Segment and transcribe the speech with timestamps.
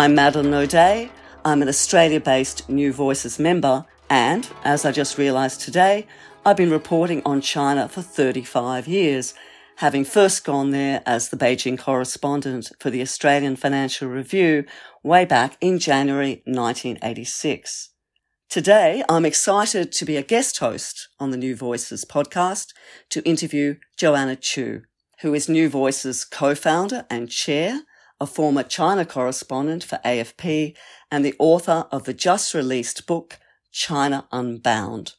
[0.00, 1.10] I'm Madeleine O'Dea.
[1.44, 6.06] I'm an Australia based New Voices member, and as I just realised today,
[6.42, 9.34] I've been reporting on China for 35 years,
[9.76, 14.64] having first gone there as the Beijing correspondent for the Australian Financial Review
[15.02, 17.90] way back in January 1986.
[18.48, 22.68] Today, I'm excited to be a guest host on the New Voices podcast
[23.10, 24.84] to interview Joanna Chiu,
[25.20, 27.82] who is New Voices co-founder and chair,
[28.20, 30.76] a former China correspondent for AFP,
[31.10, 33.38] and the author of the just released book,
[33.72, 35.14] China Unbound.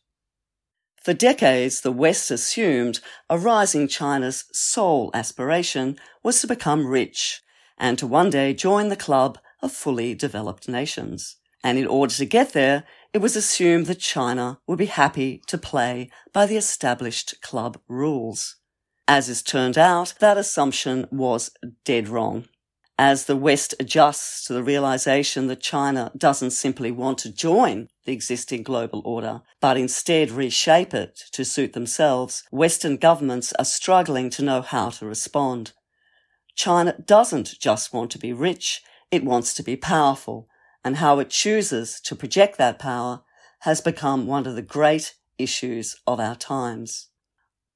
[1.04, 7.42] For decades, the West assumed a rising China's sole aspiration was to become rich
[7.76, 11.38] and to one day join the club of fully developed nations.
[11.64, 15.58] And in order to get there, it was assumed that China would be happy to
[15.58, 18.58] play by the established club rules.
[19.08, 21.52] As is turned out, that assumption was
[21.84, 22.46] dead wrong.
[22.98, 28.12] As the West adjusts to the realization that China doesn't simply want to join the
[28.12, 34.44] existing global order, but instead reshape it to suit themselves, Western governments are struggling to
[34.44, 35.74] know how to respond.
[36.56, 40.48] China doesn't just want to be rich, it wants to be powerful,
[40.84, 43.22] and how it chooses to project that power
[43.62, 47.08] has become one of the great issues of our times.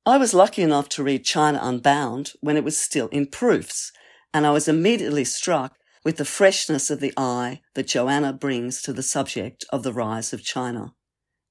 [0.06, 3.92] I was lucky enough to read China Unbound when it was still in proofs,
[4.36, 8.92] and I was immediately struck with the freshness of the eye that Joanna brings to
[8.92, 10.94] the subject of the rise of China.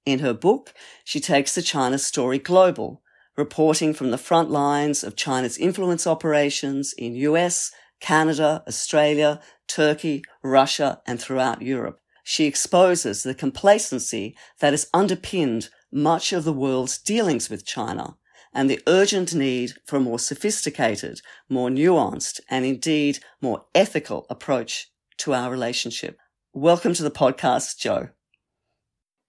[0.05, 3.01] In her book, she takes the China story global,
[3.39, 11.01] reporting from the front lines of China's influence operations in US, Canada, Australia, Turkey, Russia,
[11.07, 12.01] and throughout Europe.
[12.23, 18.19] She exposes the complacency that has underpinned much of the world's dealings with China
[18.55, 24.89] and the urgent need for a more sophisticated, more nuanced, and indeed more ethical approach
[25.19, 26.19] to our relationship.
[26.53, 28.09] Welcome to the podcast, Jo.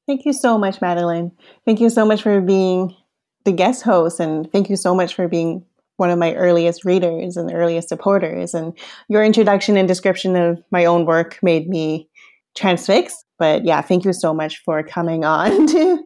[0.08, 1.32] Thank you so much, Madeleine.
[1.66, 2.96] Thank you so much for being
[3.44, 5.66] the guest host, and thank you so much for being
[5.98, 8.54] one of my earliest readers and earliest supporters.
[8.54, 8.78] And
[9.08, 12.10] your introduction and description of my own work made me
[12.56, 13.25] transfixed.
[13.38, 16.04] But yeah, thank you so much for coming on to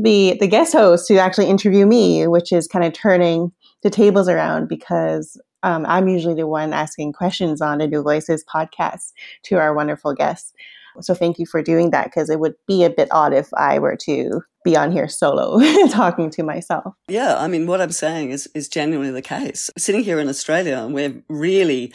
[0.00, 3.52] be the guest host to actually interview me, which is kind of turning
[3.82, 8.44] the tables around because um, I'm usually the one asking questions on the New Voices
[8.52, 9.12] podcast
[9.44, 10.52] to our wonderful guests.
[11.00, 13.78] So thank you for doing that because it would be a bit odd if I
[13.78, 15.58] were to be on here solo
[15.90, 16.94] talking to myself.
[17.08, 19.70] Yeah, I mean, what I'm saying is is genuinely the case.
[19.78, 21.94] Sitting here in Australia, we're really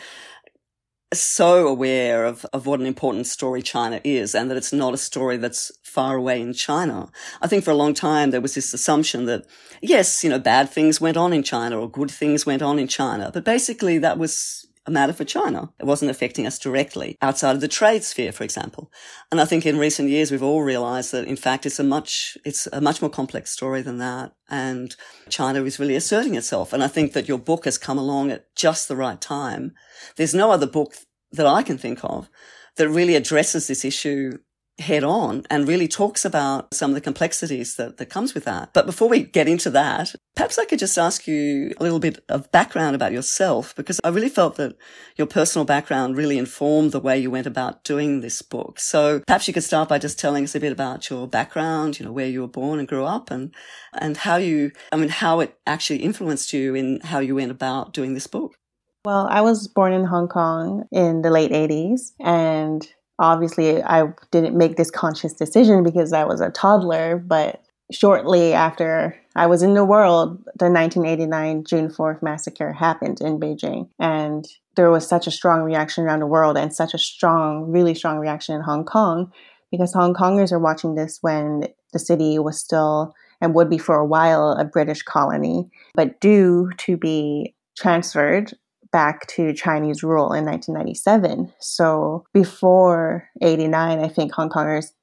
[1.21, 4.97] so aware of, of what an important story China is and that it's not a
[4.97, 7.09] story that's far away in China.
[7.41, 9.45] I think for a long time there was this assumption that
[9.81, 12.87] yes, you know, bad things went on in China or good things went on in
[12.87, 15.71] China, but basically that was a matter for China.
[15.79, 18.91] It wasn't affecting us directly outside of the trade sphere, for example.
[19.31, 22.37] And I think in recent years, we've all realized that in fact, it's a much,
[22.45, 24.33] it's a much more complex story than that.
[24.47, 24.95] And
[25.29, 26.71] China is really asserting itself.
[26.71, 29.73] And I think that your book has come along at just the right time.
[30.17, 30.93] There's no other book
[31.31, 32.29] that I can think of
[32.77, 34.37] that really addresses this issue
[34.77, 38.73] head on and really talks about some of the complexities that, that comes with that.
[38.73, 42.25] But before we get into that, perhaps I could just ask you a little bit
[42.27, 44.75] of background about yourself, because I really felt that
[45.15, 48.77] your personal background really informed the way you went about doing this book.
[48.77, 52.05] So perhaps you could start by just telling us a bit about your background, you
[52.05, 53.55] know, where you were born and grew up and,
[53.93, 57.93] and how you, I mean, how it actually influenced you in how you went about
[57.93, 58.55] doing this book.
[59.05, 62.85] Well, I was born in Hong Kong in the late 80s and
[63.19, 67.61] obviously I didn't make this conscious decision because I was a toddler, but
[67.91, 73.89] shortly after I was in the world, the 1989 June 4th massacre happened in Beijing.
[73.99, 77.93] And there was such a strong reaction around the world and such a strong, really
[77.93, 79.31] strong reaction in Hong Kong
[79.69, 83.97] because Hong Kongers are watching this when the city was still and would be for
[83.97, 88.53] a while a British colony, but due to be transferred
[88.95, 91.51] back to Chinese rule in 1997.
[91.59, 94.93] So before 89, I think Hong Kongers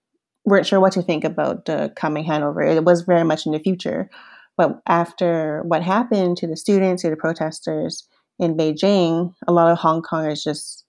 [0.47, 2.67] weren't sure what to think about the coming handover.
[2.75, 4.09] It was very much in the future.
[4.57, 8.09] But after what happened to the students, to the protesters
[8.39, 10.87] in Beijing, a lot of Hong Kongers just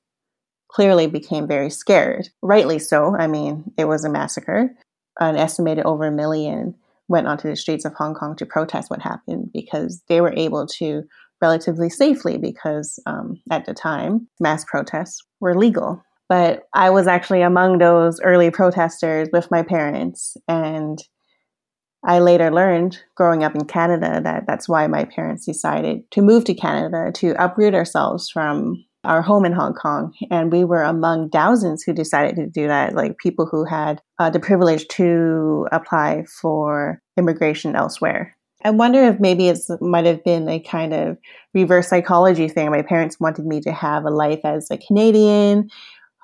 [0.69, 2.29] clearly became very scared.
[2.41, 3.17] Rightly so.
[3.17, 4.73] I mean, it was a massacre.
[5.19, 6.75] An estimated over a million
[7.09, 10.67] went onto the streets of Hong Kong to protest what happened because they were able
[10.67, 11.03] to
[11.43, 16.01] relatively safely because um, at the time, mass protests were legal.
[16.29, 20.37] But I was actually among those early protesters with my parents.
[20.47, 20.97] And
[22.05, 26.45] I later learned growing up in Canada that that's why my parents decided to move
[26.45, 30.13] to Canada to uproot ourselves from our home in Hong Kong.
[30.31, 34.29] And we were among thousands who decided to do that, like people who had uh,
[34.29, 38.37] the privilege to apply for immigration elsewhere.
[38.63, 41.17] I wonder if maybe it might have been a kind of
[41.53, 42.71] reverse psychology thing.
[42.71, 45.69] My parents wanted me to have a life as a Canadian,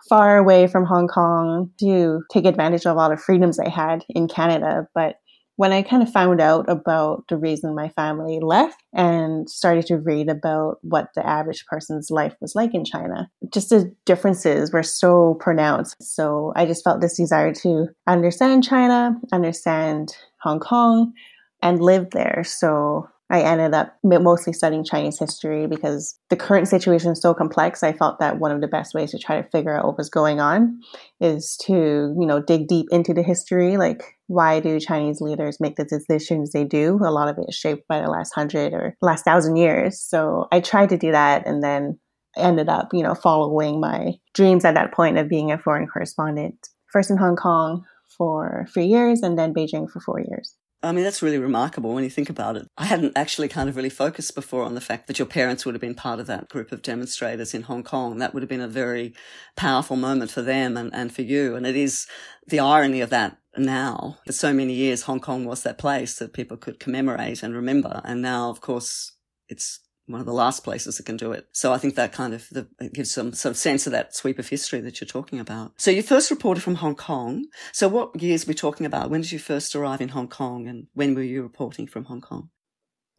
[0.08, 4.28] far away from Hong Kong, to take advantage of all the freedoms I had in
[4.28, 4.88] Canada.
[4.96, 5.16] But
[5.60, 9.98] when I kind of found out about the reason my family left and started to
[9.98, 14.84] read about what the average person's life was like in China, just the differences were
[14.84, 16.02] so pronounced.
[16.02, 21.12] So I just felt this desire to understand China, understand Hong Kong,
[21.62, 22.44] and lived there.
[22.46, 27.84] So I ended up mostly studying Chinese history because the current situation is so complex.
[27.84, 30.10] I felt that one of the best ways to try to figure out what was
[30.10, 30.80] going on
[31.22, 33.78] is to, you know, dig deep into the history.
[33.78, 37.00] Like, why do Chinese leaders make the decisions they do?
[37.04, 40.02] A lot of it is shaped by the last hundred or last thousand years.
[40.02, 42.00] So I tried to do that and then
[42.36, 46.70] ended up, you know, following my dreams at that point of being a foreign correspondent,
[46.92, 47.86] first in Hong Kong
[48.18, 50.56] for three years and then Beijing for four years.
[50.82, 52.68] I mean, that's really remarkable when you think about it.
[52.78, 55.76] I hadn't actually kind of really focused before on the fact that your parents would
[55.76, 58.20] have been part of that group of demonstrators in Hong Kong.
[58.20, 59.14] That would have been a very
[59.58, 61.56] powerful moment for them and, and for you.
[61.56, 62.08] And it is
[62.48, 64.20] the irony of that now.
[64.26, 68.00] For so many years, Hong Kong was that place that people could commemorate and remember.
[68.06, 69.14] And now, of course,
[69.50, 71.48] it's one of the last places that can do it.
[71.52, 74.40] So I think that kind of the, gives some sort of sense of that sweep
[74.40, 75.74] of history that you're talking about.
[75.78, 77.46] So you first reported from Hong Kong.
[77.72, 79.10] So what years are we talking about?
[79.10, 82.22] When did you first arrive in Hong Kong and when were you reporting from Hong
[82.22, 82.50] Kong?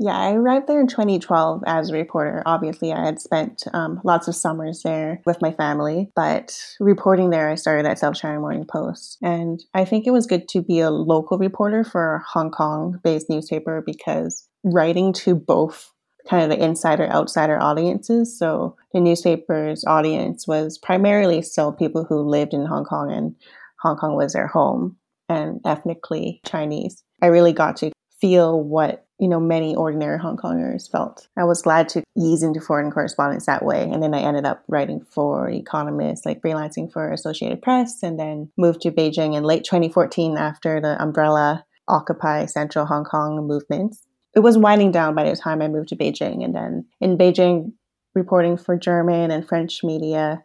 [0.03, 2.43] Yeah, I arrived there in 2012 as a reporter.
[2.47, 7.51] Obviously, I had spent um, lots of summers there with my family, but reporting there,
[7.51, 9.19] I started at South China Morning Post.
[9.21, 12.99] And I think it was good to be a local reporter for a Hong Kong
[13.05, 15.93] based newspaper because writing to both
[16.29, 18.39] kind of the insider outsider audiences.
[18.39, 23.35] So the newspaper's audience was primarily still people who lived in Hong Kong and
[23.81, 24.97] Hong Kong was their home
[25.29, 27.03] and ethnically Chinese.
[27.23, 27.91] I really got to
[28.21, 31.29] feel what you know many ordinary Hong Kongers felt.
[31.37, 34.63] I was glad to ease into foreign correspondence that way, and then I ended up
[34.69, 39.65] writing for Economist, like freelancing for Associated Press, and then moved to Beijing in late
[39.65, 45.37] 2014 after the umbrella Occupy Central Hong Kong movements it was winding down by the
[45.37, 46.45] time I moved to Beijing.
[46.45, 47.73] And then in Beijing,
[48.15, 50.43] reporting for German and French media,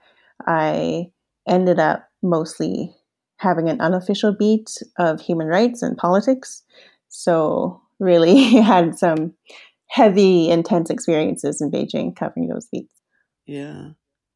[0.48, 1.08] I
[1.48, 2.96] ended up mostly
[3.38, 6.64] having an unofficial beat of human rights and politics.
[7.10, 9.34] So, really had some
[9.88, 12.94] heavy, intense experiences in Beijing covering those beats.
[13.46, 13.90] Yeah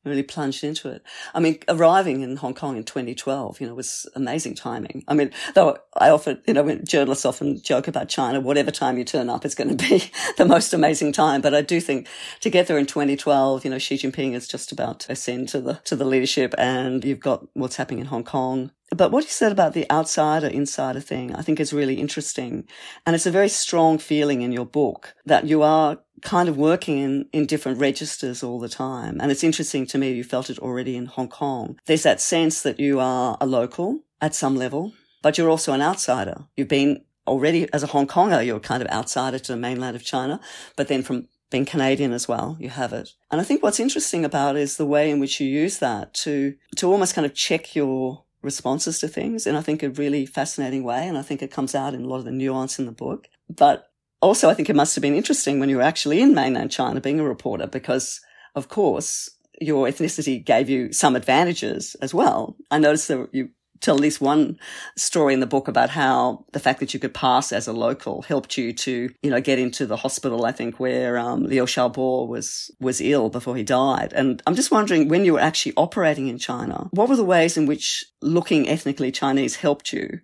[0.05, 1.03] really plunged into it.
[1.33, 5.03] I mean, arriving in Hong Kong in 2012, you know, was amazing timing.
[5.07, 8.97] I mean, though I often, you know, when journalists often joke about China, whatever time
[8.97, 10.03] you turn up, it's going to be
[10.37, 11.41] the most amazing time.
[11.41, 12.07] But I do think
[12.41, 15.59] to get there in 2012, you know, Xi Jinping is just about to ascend to
[15.61, 18.71] the, to the leadership and you've got what's happening in Hong Kong.
[18.95, 22.67] But what you said about the outsider insider thing, I think is really interesting.
[23.05, 26.97] And it's a very strong feeling in your book that you are kind of working
[26.97, 29.19] in, in different registers all the time.
[29.21, 31.79] And it's interesting to me, you felt it already in Hong Kong.
[31.85, 35.81] There's that sense that you are a local at some level, but you're also an
[35.81, 36.45] outsider.
[36.55, 40.03] You've been already as a Hong Konger, you're kind of outsider to the mainland of
[40.03, 40.39] China,
[40.75, 43.13] but then from being Canadian as well, you have it.
[43.31, 46.55] And I think what's interesting about is the way in which you use that to,
[46.77, 50.83] to almost kind of check your responses to things in I think a really fascinating
[50.83, 51.07] way.
[51.07, 53.27] And I think it comes out in a lot of the nuance in the book.
[53.49, 53.88] But
[54.21, 56.99] also, I think it must have been interesting when you were actually in mainland China
[56.99, 58.19] being a reporter because,
[58.55, 59.29] of course,
[59.61, 62.55] your ethnicity gave you some advantages as well.
[62.71, 63.49] I noticed that you
[63.81, 64.59] tell at least one
[64.97, 68.21] story in the book about how the fact that you could pass as a local
[68.23, 72.27] helped you to, you know, get into the hospital, I think, where um, Liu Xiaobo
[72.27, 74.11] was, was ill before he died.
[74.13, 77.57] And I'm just wondering, when you were actually operating in China, what were the ways
[77.57, 80.19] in which looking ethnically Chinese helped you?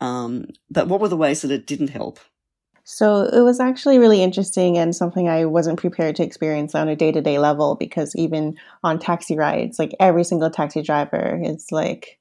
[0.00, 2.20] Um, but what were the ways that it didn't help?
[2.84, 6.94] So it was actually really interesting and something I wasn't prepared to experience on a
[6.94, 11.72] day to day level because even on taxi rides, like every single taxi driver is
[11.72, 12.18] like,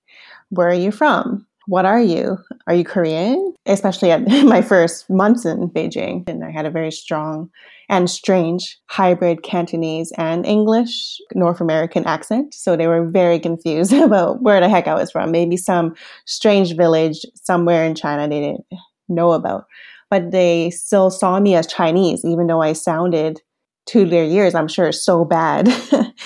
[0.49, 1.45] Where are you from?
[1.67, 2.37] What are you?
[2.67, 3.53] Are you Korean?
[3.65, 6.27] Especially at my first months in Beijing.
[6.27, 7.49] And I had a very strong
[7.89, 12.53] and strange hybrid Cantonese and English North American accent.
[12.53, 15.31] So they were very confused about where the heck I was from.
[15.31, 18.65] Maybe some strange village somewhere in China they didn't
[19.09, 19.65] know about
[20.12, 23.40] but they still saw me as Chinese, even though I sounded
[23.86, 25.68] to their ears, I'm sure, so bad.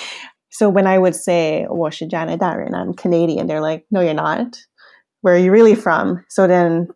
[0.50, 4.59] so when I would say, 我是加拿大人, I'm Canadian, they're like, no, you're not.
[5.21, 6.25] Where are you really from?
[6.28, 6.88] So then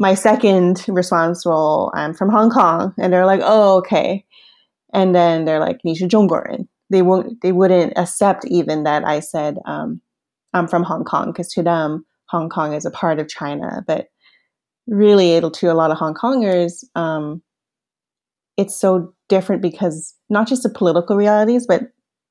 [0.00, 2.92] my second response, well, I'm from Hong Kong.
[2.98, 4.24] And they're like, oh, okay.
[4.92, 6.68] And then they're like, 你是中国人.
[6.90, 10.00] they won't they wouldn't accept even that I said um,
[10.54, 14.08] I'm from Hong Kong because to them Hong Kong is a part of China, but
[14.87, 17.41] really to a lot of Hong Kongers, um,
[18.57, 21.83] it's so different because not just the political realities, but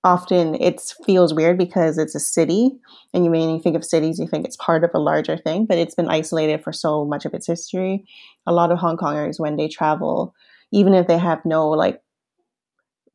[0.04, 2.72] often it feels weird because it's a city
[3.14, 5.64] and you when you think of cities you think it's part of a larger thing
[5.64, 8.04] but it's been isolated for so much of its history.
[8.46, 10.34] A lot of hong kongers when they travel
[10.72, 12.00] even if they have no like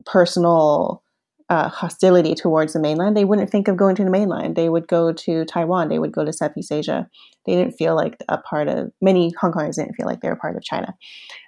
[0.06, 1.02] personal
[1.50, 4.54] uh, hostility towards the mainland, they wouldn't think of going to the mainland.
[4.54, 5.88] They would go to Taiwan.
[5.88, 7.08] They would go to Southeast Asia.
[7.46, 10.36] They didn't feel like a part of, many Hong Kongers didn't feel like they were
[10.36, 10.94] part of China.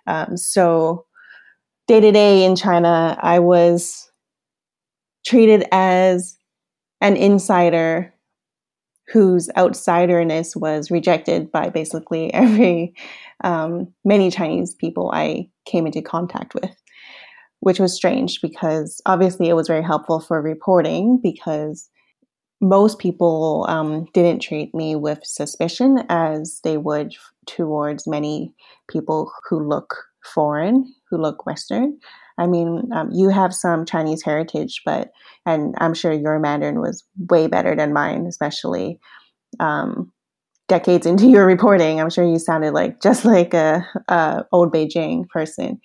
[0.07, 1.04] Um, so,
[1.87, 4.11] day to day in China, I was
[5.26, 6.38] treated as
[7.00, 8.14] an insider
[9.12, 12.95] whose outsiderness was rejected by basically every
[13.45, 16.71] um, many Chinese people I came into contact with
[17.61, 21.88] which was strange because obviously it was very helpful for reporting because
[22.61, 27.14] most people um, didn't treat me with suspicion as they would
[27.47, 28.52] towards many
[28.90, 31.99] people who look foreign, who look Western.
[32.38, 35.11] I mean, um, you have some Chinese heritage, but,
[35.47, 38.99] and I'm sure your Mandarin was way better than mine, especially
[39.59, 40.12] um,
[40.69, 42.00] decades into your reporting.
[42.00, 45.81] I'm sure you sounded like just like a, a old Beijing person.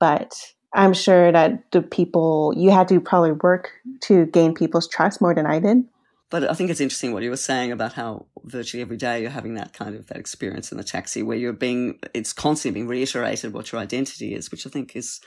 [0.00, 0.34] But
[0.74, 3.70] I'm sure that the people you had to probably work
[4.02, 5.84] to gain people's trust more than I did.
[6.30, 9.30] But I think it's interesting what you were saying about how virtually every day you're
[9.30, 12.88] having that kind of that experience in the taxi where you're being it's constantly being
[12.88, 15.20] reiterated what your identity is, which I think is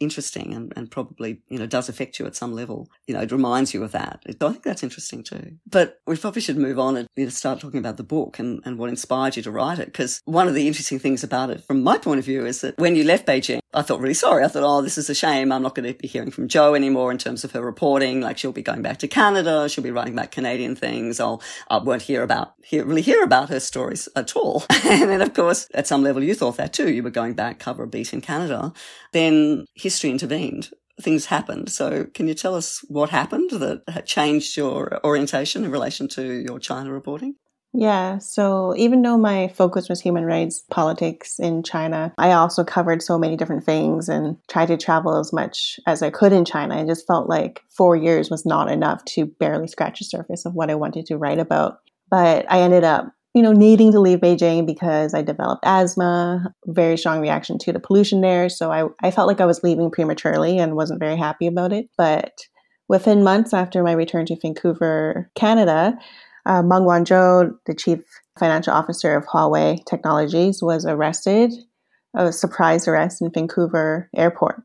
[0.00, 2.88] interesting and, and probably, you know, does affect you at some level.
[3.06, 4.22] You know, it reminds you of that.
[4.26, 5.58] I think that's interesting too.
[5.68, 8.60] But we probably should move on and you know, start talking about the book and,
[8.64, 9.86] and what inspired you to write it.
[9.86, 12.78] Because one of the interesting things about it, from my point of view, is that
[12.78, 14.42] when you left Beijing, I felt really sorry.
[14.42, 15.52] I thought, oh, this is a shame.
[15.52, 18.20] I'm not going to be hearing from Jo anymore in terms of her reporting.
[18.20, 19.68] Like she'll be going back to Canada.
[19.68, 21.20] She'll be writing about Canadian things.
[21.20, 24.64] I'll, I won't hear about, hear, really hear about her stories at all.
[24.84, 26.90] and then of course, at some level, you thought that too.
[26.90, 28.72] You were going back, cover a beat in Canada.
[29.12, 30.70] Then history intervened.
[31.00, 31.68] Things happened.
[31.70, 36.60] So can you tell us what happened that changed your orientation in relation to your
[36.60, 37.34] China reporting?
[37.72, 43.00] Yeah, so even though my focus was human rights politics in China, I also covered
[43.02, 46.80] so many different things and tried to travel as much as I could in China.
[46.80, 50.54] I just felt like four years was not enough to barely scratch the surface of
[50.54, 51.78] what I wanted to write about.
[52.10, 56.96] But I ended up, you know, needing to leave Beijing because I developed asthma, very
[56.96, 58.48] strong reaction to the pollution there.
[58.48, 61.88] So I, I felt like I was leaving prematurely and wasn't very happy about it.
[61.96, 62.32] But
[62.88, 65.96] within months after my return to Vancouver, Canada,
[66.44, 68.00] uh, Meng Wanzhou, the chief
[68.36, 71.52] financial officer of Huawei Technologies, was arrested,
[72.16, 74.62] a surprise arrest in Vancouver airport.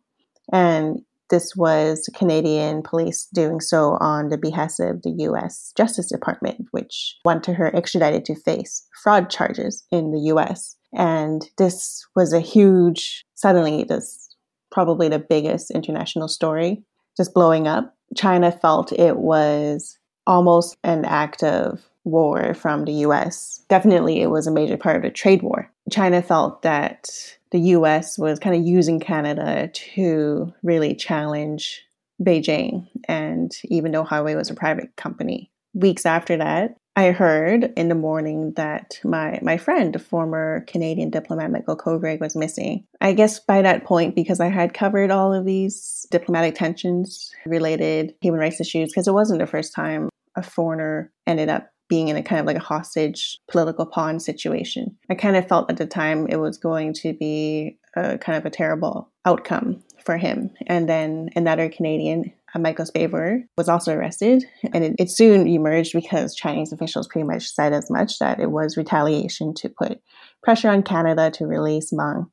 [0.52, 6.68] And this was Canadian police doing so on the behest of the US Justice Department,
[6.72, 10.76] which wanted her extradited to face fraud charges in the US.
[10.94, 14.36] And this was a huge, suddenly, this
[14.72, 16.84] probably the biggest international story,
[17.18, 17.96] just blowing up.
[18.16, 23.64] China felt it was almost an act of war from the US.
[23.68, 25.70] Definitely, it was a major part of the trade war.
[25.92, 27.10] China felt that
[27.52, 31.84] the US was kind of using Canada to really challenge
[32.22, 32.88] Beijing.
[33.08, 37.96] And even though Huawei was a private company, weeks after that, I heard in the
[37.96, 42.86] morning that my, my friend, the former Canadian diplomat Michael Kovrig, was missing.
[43.02, 48.16] I guess by that point, because I had covered all of these diplomatic tensions related
[48.22, 52.16] human rights issues, because it wasn't the first time a foreigner ended up being in
[52.16, 54.98] a kind of like a hostage political pawn situation.
[55.10, 58.46] I kind of felt at the time it was going to be a kind of
[58.46, 60.52] a terrible outcome for him.
[60.68, 64.46] And then another Canadian, uh, Michael Spavor, was also arrested.
[64.74, 68.52] And it, it soon emerged because Chinese officials pretty much said as much that it
[68.52, 70.00] was retaliation to put
[70.44, 72.28] pressure on Canada to release Meng.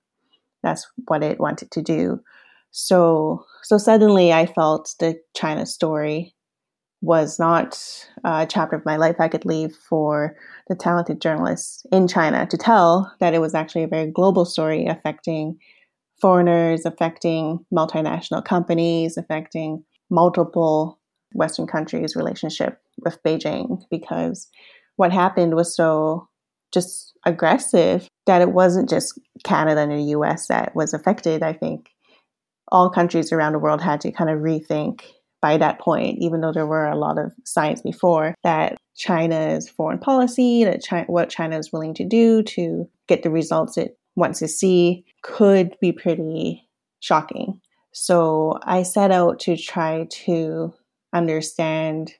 [0.62, 2.20] That's what it wanted to do.
[2.70, 6.34] So, so suddenly I felt the China story
[7.02, 7.78] was not
[8.24, 10.36] a chapter of my life I could leave for
[10.68, 14.86] the talented journalists in China to tell that it was actually a very global story
[14.86, 15.58] affecting
[16.20, 21.00] foreigners, affecting multinational companies, affecting multiple
[21.32, 24.48] Western countries' relationship with Beijing because
[24.96, 26.28] what happened was so
[26.72, 31.42] just aggressive that it wasn't just Canada and the US that was affected.
[31.42, 31.88] I think
[32.70, 35.00] all countries around the world had to kind of rethink
[35.42, 39.98] by that point, even though there were a lot of signs before that China's foreign
[39.98, 44.38] policy, that China, what China is willing to do to get the results it wants
[44.38, 46.66] to see, could be pretty
[47.00, 47.60] shocking.
[47.92, 50.72] So I set out to try to
[51.12, 52.14] understand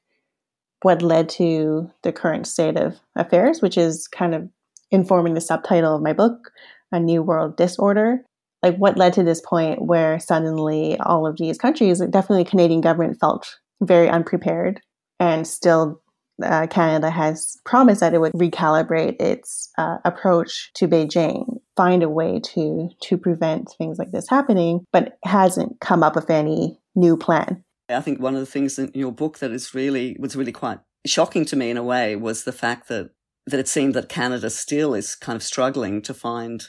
[0.82, 4.48] what led to the current state of affairs, which is kind of
[4.90, 6.50] informing the subtitle of my book,
[6.90, 8.24] A New World Disorder.
[8.62, 13.18] Like what led to this point where suddenly all of these countries, definitely Canadian government
[13.20, 14.80] felt very unprepared
[15.18, 16.02] and still
[16.42, 22.08] uh, Canada has promised that it would recalibrate its uh, approach to Beijing, find a
[22.08, 27.16] way to to prevent things like this happening, but hasn't come up with any new
[27.16, 27.62] plan.
[27.88, 30.80] I think one of the things in your book that is really was really quite
[31.06, 33.10] shocking to me in a way was the fact that
[33.46, 36.68] that it seemed that Canada still is kind of struggling to find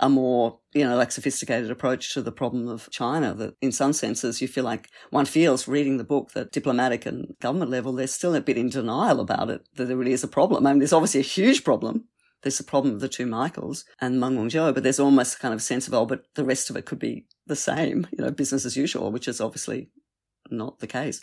[0.00, 3.92] a more, you know, like sophisticated approach to the problem of China that in some
[3.92, 8.06] senses you feel like one feels reading the book that diplomatic and government level, they're
[8.06, 10.66] still a bit in denial about it, that there really is a problem.
[10.66, 12.04] I mean, there's obviously a huge problem.
[12.42, 15.58] There's the problem of the two Michaels and Meng Wanzhou, but there's almost kind of
[15.58, 18.30] a sense of, oh, but the rest of it could be the same, you know,
[18.30, 19.90] business as usual, which is obviously
[20.50, 21.20] not the case.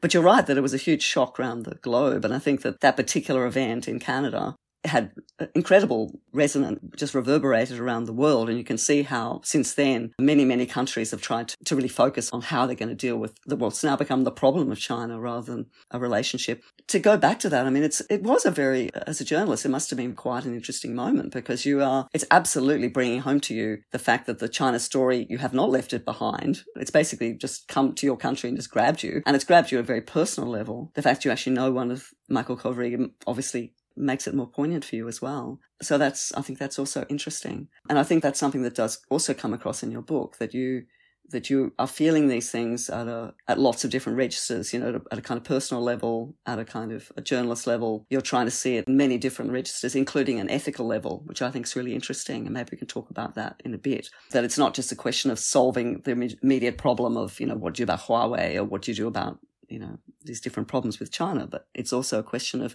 [0.00, 2.24] But you're right that it was a huge shock around the globe.
[2.24, 5.12] And I think that that particular event in Canada had
[5.54, 8.48] incredible resonance, just reverberated around the world.
[8.48, 11.88] And you can see how since then, many, many countries have tried to, to really
[11.88, 13.58] focus on how they're going to deal with the.
[13.68, 16.62] It's now become the problem of China rather than a relationship.
[16.88, 19.66] To go back to that, I mean, it's, it was a very, as a journalist,
[19.66, 23.40] it must have been quite an interesting moment because you are, it's absolutely bringing home
[23.40, 26.62] to you the fact that the China story, you have not left it behind.
[26.76, 29.22] It's basically just come to your country and just grabbed you.
[29.26, 30.92] And it's grabbed you at a very personal level.
[30.94, 34.96] The fact you actually know one of Michael Kovrig, obviously makes it more poignant for
[34.96, 35.60] you as well.
[35.82, 37.68] So that's, I think that's also interesting.
[37.88, 40.84] And I think that's something that does also come across in your book that you,
[41.30, 44.88] that you are feeling these things at a, at lots of different registers, you know,
[44.88, 48.06] at a, at a, kind of personal level, at a kind of a journalist level.
[48.08, 51.50] You're trying to see it in many different registers, including an ethical level, which I
[51.50, 52.46] think is really interesting.
[52.46, 54.08] And maybe we can talk about that in a bit.
[54.30, 57.74] That it's not just a question of solving the immediate problem of, you know, what
[57.74, 60.68] do you do about Huawei or what do you do about, you know, these different
[60.68, 62.74] problems with China, but it's also a question of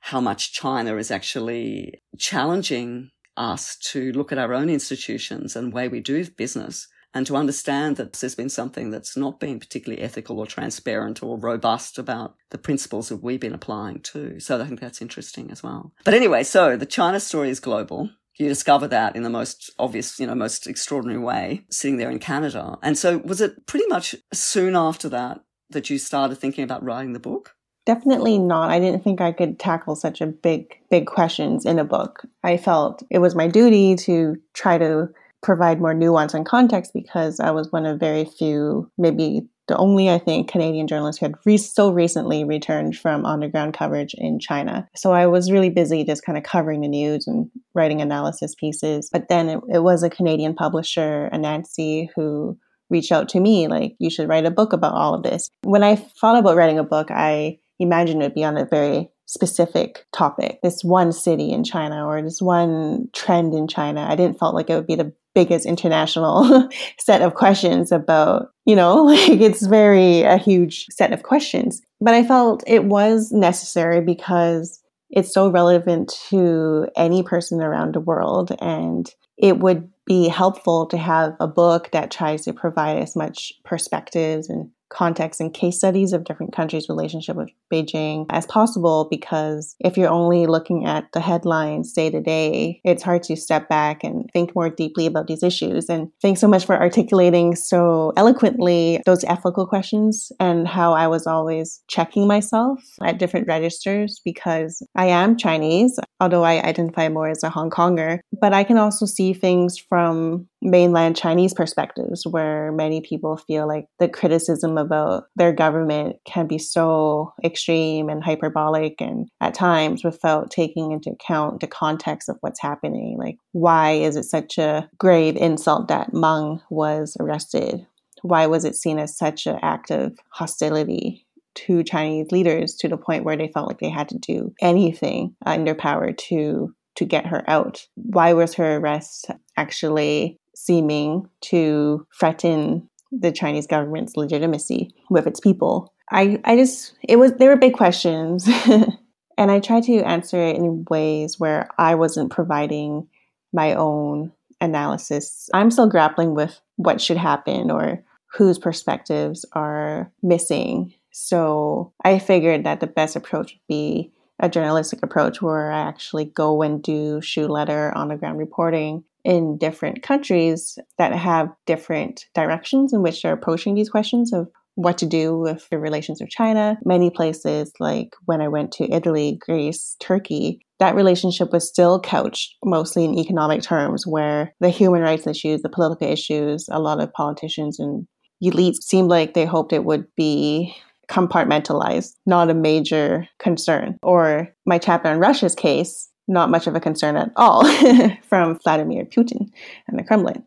[0.00, 5.88] how much China is actually challenging us to look at our own institutions and way
[5.88, 10.38] we do business and to understand that there's been something that's not been particularly ethical
[10.38, 14.38] or transparent or robust about the principles that we've been applying too.
[14.40, 15.92] So I think that's interesting as well.
[16.04, 18.10] But anyway, so the China story is global.
[18.36, 22.18] You discover that in the most obvious, you know, most extraordinary way, sitting there in
[22.18, 22.78] Canada.
[22.82, 27.14] And so was it pretty much soon after that that you started thinking about writing
[27.14, 27.54] the book?
[27.88, 28.68] Definitely not.
[28.68, 32.20] I didn't think I could tackle such a big, big questions in a book.
[32.44, 35.08] I felt it was my duty to try to
[35.42, 40.10] provide more nuance and context because I was one of very few, maybe the only,
[40.10, 44.86] I think, Canadian journalist who had re- so recently returned from underground coverage in China.
[44.94, 49.08] So I was really busy just kind of covering the news and writing analysis pieces.
[49.10, 52.58] But then it, it was a Canadian publisher, Anansi, who
[52.90, 55.48] reached out to me like, you should write a book about all of this.
[55.62, 59.10] When I thought about writing a book, I imagine it would be on a very
[59.26, 64.06] specific topic, this one city in China or this one trend in China.
[64.08, 68.74] I didn't felt like it would be the biggest international set of questions about, you
[68.74, 71.82] know, like it's very a huge set of questions.
[72.00, 78.00] But I felt it was necessary because it's so relevant to any person around the
[78.00, 83.14] world and it would be helpful to have a book that tries to provide as
[83.14, 89.06] much perspectives and context and case studies of different countries' relationship with Beijing as possible
[89.10, 93.68] because if you're only looking at the headlines day to day, it's hard to step
[93.68, 95.88] back and think more deeply about these issues.
[95.88, 101.26] And thanks so much for articulating so eloquently those ethical questions and how I was
[101.26, 107.42] always checking myself at different registers because I am Chinese, although I identify more as
[107.42, 113.00] a Hong Konger, but I can also see things from mainland Chinese perspectives where many
[113.00, 119.28] people feel like the criticism about their government can be so extreme and hyperbolic and
[119.40, 123.16] at times without taking into account the context of what's happening.
[123.18, 127.86] Like, why is it such a grave insult that Meng was arrested?
[128.22, 132.96] Why was it seen as such an act of hostility to Chinese leaders to the
[132.96, 137.04] point where they felt like they had to do anything in their power to to
[137.04, 137.86] get her out.
[137.94, 145.94] Why was her arrest actually seeming to threaten the Chinese government's legitimacy with its people.
[146.10, 148.48] I, I just, it was, there were big questions.
[149.38, 153.06] and I tried to answer it in ways where I wasn't providing
[153.52, 155.48] my own analysis.
[155.54, 160.92] I'm still grappling with what should happen or whose perspectives are missing.
[161.12, 166.26] So I figured that the best approach would be a journalistic approach where I actually
[166.26, 172.26] go and do shoe letter on the ground reporting in different countries that have different
[172.34, 176.30] directions in which they're approaching these questions of what to do with the relations with
[176.30, 176.78] China.
[176.84, 182.54] Many places, like when I went to Italy, Greece, Turkey, that relationship was still couched
[182.64, 187.12] mostly in economic terms, where the human rights issues, the political issues, a lot of
[187.12, 188.06] politicians and
[188.40, 190.72] elites seemed like they hoped it would be
[191.08, 193.98] compartmentalized, not a major concern.
[194.02, 197.66] Or my chapter on Russia's case, not much of a concern at all
[198.28, 199.50] from Vladimir Putin
[199.86, 200.44] and the Kremlin.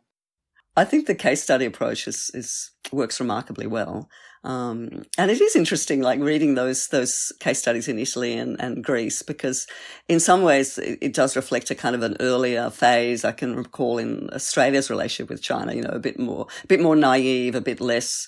[0.77, 4.09] I think the case study approach is, is works remarkably well.
[4.43, 8.83] Um, and it is interesting, like reading those those case studies in Italy and, and
[8.83, 9.67] Greece, because
[10.07, 13.23] in some ways it, it, does reflect a kind of an earlier phase.
[13.23, 16.81] I can recall in Australia's relationship with China, you know, a bit more, a bit
[16.81, 18.27] more naive, a bit less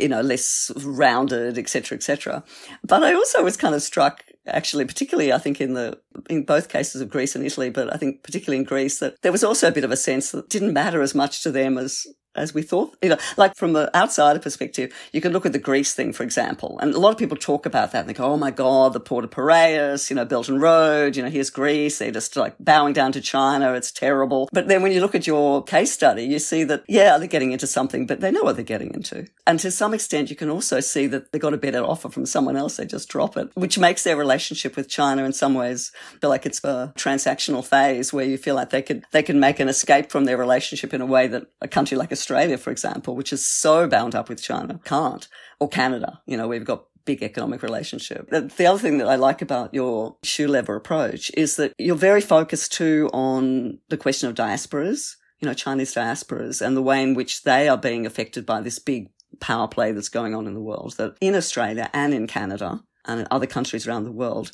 [0.00, 2.44] you know, less rounded, etc., etc.
[2.84, 5.98] But I also was kind of struck, actually, particularly I think in the
[6.30, 9.32] in both cases of Greece and Italy, but I think particularly in Greece, that there
[9.32, 12.06] was also a bit of a sense that didn't matter as much to them as
[12.36, 12.96] as we thought.
[13.02, 16.22] You know, like from the outsider perspective, you can look at the Greece thing, for
[16.22, 18.92] example, and a lot of people talk about that and they go, "Oh my God,
[18.92, 21.98] the port of Piraeus, you know, Belt and Road, you know, here's Greece.
[21.98, 23.72] They're just like bowing down to China.
[23.74, 27.18] It's terrible." But then when you look at your case study, you see that yeah,
[27.18, 30.30] they're getting into something, but they know what they're getting into, and to some extent,
[30.30, 32.76] you can also see that they got a better offer from someone else.
[32.76, 36.46] They just drop it, which makes their relationship with China in some ways feel like
[36.46, 40.10] it's a transactional phase where you feel like they could they can make an escape
[40.10, 43.44] from their relationship in a way that a country like Australia, for example, which is
[43.44, 45.28] so bound up with China, can't.
[45.60, 48.28] Or Canada, you know, we've got big economic relationship.
[48.30, 52.20] The other thing that I like about your shoe leather approach is that you're very
[52.20, 57.14] focused too on the question of diasporas, you know, Chinese diasporas and the way in
[57.14, 59.08] which they are being affected by this big
[59.40, 60.96] power play that's going on in the world.
[60.98, 64.50] That in Australia and in Canada and in other countries around the world,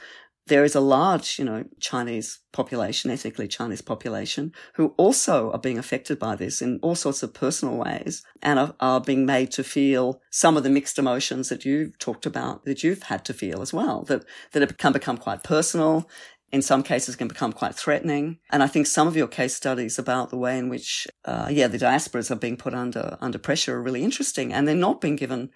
[0.52, 5.78] there is a large, you know, Chinese population, ethnically Chinese population, who also are being
[5.78, 9.64] affected by this in all sorts of personal ways and are, are, being made to
[9.64, 13.62] feel some of the mixed emotions that you've talked about, that you've had to feel
[13.62, 16.06] as well, that, that can become quite personal.
[16.50, 18.38] In some cases can become quite threatening.
[18.50, 21.66] And I think some of your case studies about the way in which, uh, yeah,
[21.66, 25.16] the diasporas are being put under, under pressure are really interesting and they're not being
[25.16, 25.48] given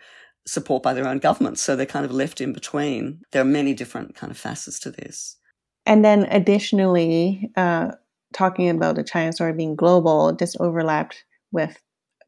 [0.46, 1.60] support by their own governments.
[1.60, 3.22] So they're kind of left in between.
[3.32, 5.36] There are many different kind of facets to this.
[5.84, 7.92] And then additionally, uh,
[8.32, 11.78] talking about the China story being global, this overlapped with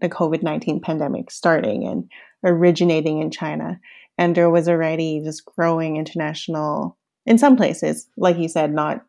[0.00, 2.10] the COVID 19 pandemic starting and
[2.44, 3.80] originating in China.
[4.16, 9.04] And there was already this growing international, in some places, like you said, not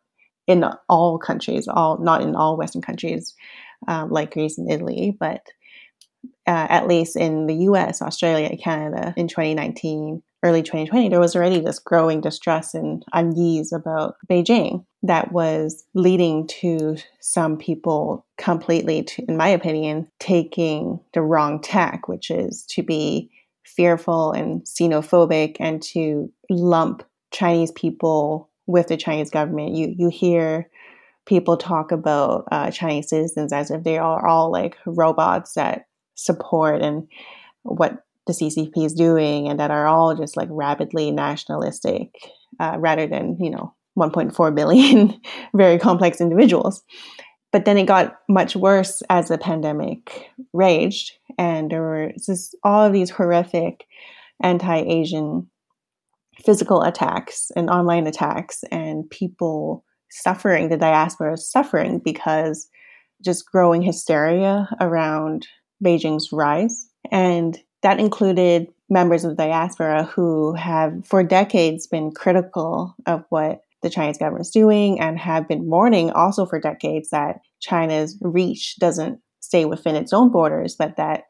[0.46, 3.34] in all countries, all not in all Western countries,
[3.88, 5.42] um, like Greece and Italy, but
[6.46, 11.60] uh, at least in the US, Australia, Canada in 2019, early 2020, there was already
[11.60, 19.24] this growing distrust and unease about Beijing that was leading to some people completely, to,
[19.28, 23.30] in my opinion, taking the wrong tack, which is to be
[23.64, 29.74] fearful and xenophobic and to lump Chinese people with the Chinese government.
[29.74, 30.68] You you hear
[31.26, 35.86] people talk about uh, Chinese citizens as if they are all like robots that
[36.20, 37.08] support and
[37.62, 42.14] what the CCP is doing, and that are all just like rapidly nationalistic,
[42.58, 45.20] uh, rather than you know 1.4 billion
[45.54, 46.82] very complex individuals.
[47.52, 52.86] But then it got much worse as the pandemic raged, and there were just all
[52.86, 53.84] of these horrific
[54.42, 55.48] anti-Asian
[56.44, 62.68] physical attacks and online attacks, and people suffering, the diaspora is suffering because
[63.24, 65.46] just growing hysteria around
[65.82, 66.88] Beijing's rise.
[67.10, 73.62] And that included members of the diaspora who have for decades been critical of what
[73.82, 78.76] the Chinese government is doing and have been mourning also for decades that China's reach
[78.76, 81.24] doesn't stay within its own borders, but that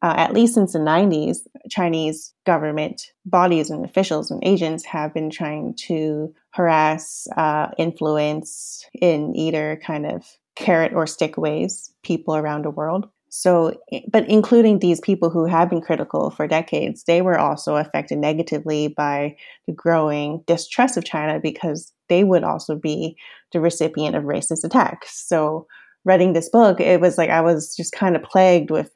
[0.00, 5.30] uh, at least since the 90s, Chinese government bodies and officials and agents have been
[5.30, 12.64] trying to harass, uh, influence in either kind of carrot or stick ways people around
[12.64, 13.08] the world.
[13.34, 13.72] So,
[14.10, 18.88] but including these people who have been critical for decades, they were also affected negatively
[18.88, 23.16] by the growing distrust of China because they would also be
[23.52, 25.26] the recipient of racist attacks.
[25.26, 25.66] So,
[26.04, 28.90] reading this book, it was like I was just kind of plagued with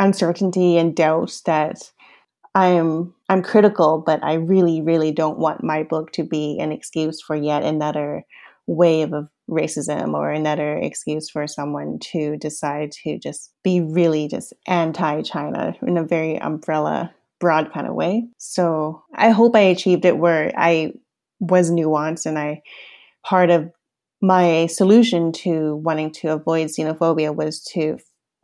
[0.00, 1.80] uncertainty and doubt that
[2.56, 7.22] I'm I'm critical, but I really, really don't want my book to be an excuse
[7.22, 8.24] for yet another
[8.68, 14.52] wave of racism or another excuse for someone to decide to just be really just
[14.66, 18.28] anti China in a very umbrella, broad kind of way.
[18.36, 20.92] So I hope I achieved it where I
[21.40, 22.62] was nuanced and I,
[23.24, 23.70] part of
[24.20, 27.98] my solution to wanting to avoid xenophobia was to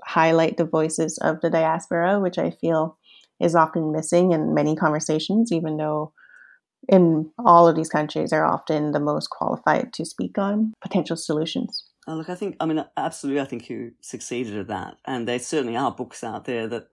[0.05, 2.97] highlight the voices of the diaspora, which I feel
[3.41, 6.13] is often missing in many conversations, even though
[6.88, 11.85] in all of these countries are often the most qualified to speak on potential solutions.
[12.07, 14.97] Oh, look, I think, I mean, absolutely, I think you succeeded at that.
[15.07, 16.88] And there certainly are books out there that,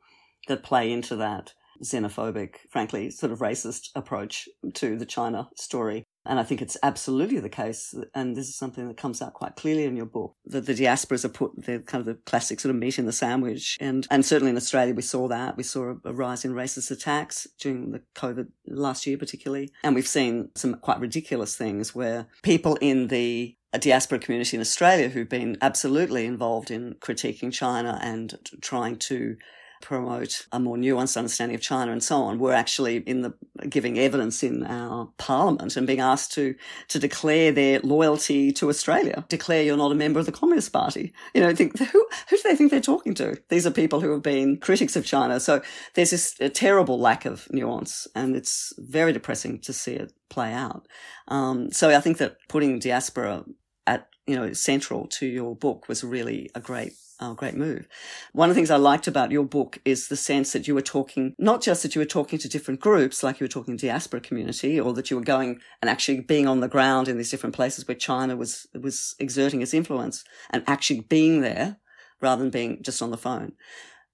[0.47, 6.06] that play into that xenophobic, frankly, sort of racist approach to the China story.
[6.25, 9.55] And I think it's absolutely the case, and this is something that comes out quite
[9.55, 12.69] clearly in your book, that the diasporas are put, they're kind of the classic sort
[12.69, 13.77] of meat in the sandwich.
[13.81, 15.57] And, and certainly in Australia, we saw that.
[15.57, 19.71] We saw a, a rise in racist attacks during the COVID last year, particularly.
[19.84, 24.62] And we've seen some quite ridiculous things where people in the a diaspora community in
[24.62, 29.38] Australia who've been absolutely involved in critiquing China and trying to
[29.82, 33.34] promote a more nuanced understanding of China and so on, were actually in the
[33.70, 36.56] giving evidence in our parliament and being asked to
[36.89, 39.26] to declare their loyalty to Australia.
[39.30, 41.13] Declare you're not a member of the Communist Party.
[41.34, 43.38] You know, think who who do they think they're talking to?
[43.50, 45.39] These are people who have been critics of China.
[45.39, 45.62] So
[45.94, 50.88] there's this terrible lack of nuance, and it's very depressing to see it play out.
[51.28, 53.46] Um, so I think that putting diaspora
[53.88, 57.88] at you know central to your book was really a great Oh, great move.
[58.34, 60.81] One of the things I liked about your book is the sense that you were
[60.81, 64.21] talking, not just that you were talking to different groups, like you were talking diaspora
[64.21, 67.55] community, or that you were going and actually being on the ground in these different
[67.55, 71.77] places where China was, was exerting its influence and actually being there
[72.21, 73.51] rather than being just on the phone.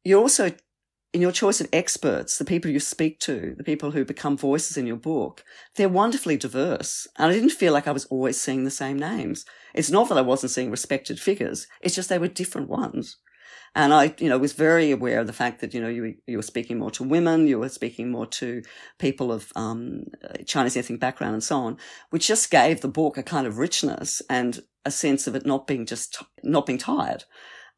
[0.03, 0.51] You're also
[1.13, 4.77] in your choice of experts, the people you speak to, the people who become voices
[4.77, 5.43] in your book,
[5.75, 7.07] they're wonderfully diverse.
[7.17, 9.45] And I didn't feel like I was always seeing the same names.
[9.73, 11.67] It's not that I wasn't seeing respected figures.
[11.81, 13.17] It's just they were different ones.
[13.75, 16.37] And I, you know, was very aware of the fact that, you know, you, you
[16.37, 18.63] were speaking more to women, you were speaking more to
[18.97, 20.03] people of um,
[20.45, 21.77] Chinese ethnic background and so on,
[22.09, 25.67] which just gave the book a kind of richness and a sense of it not
[25.67, 27.25] being just, not being tired.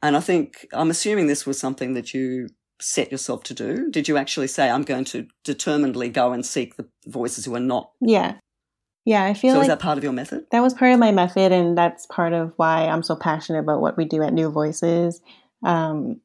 [0.02, 2.48] And I think, I'm assuming this was something that you
[2.80, 3.90] set yourself to do?
[3.90, 7.60] Did you actually say, I'm going to determinedly go and seek the voices who are
[7.60, 7.92] not?
[8.02, 8.36] Yeah.
[9.06, 9.60] Yeah, I feel so.
[9.60, 10.46] like is that part of your method?
[10.52, 13.82] That was part of my method, and that's part of why I'm so passionate about
[13.82, 15.22] what we do at New Voices.
[15.64, 16.22] Um,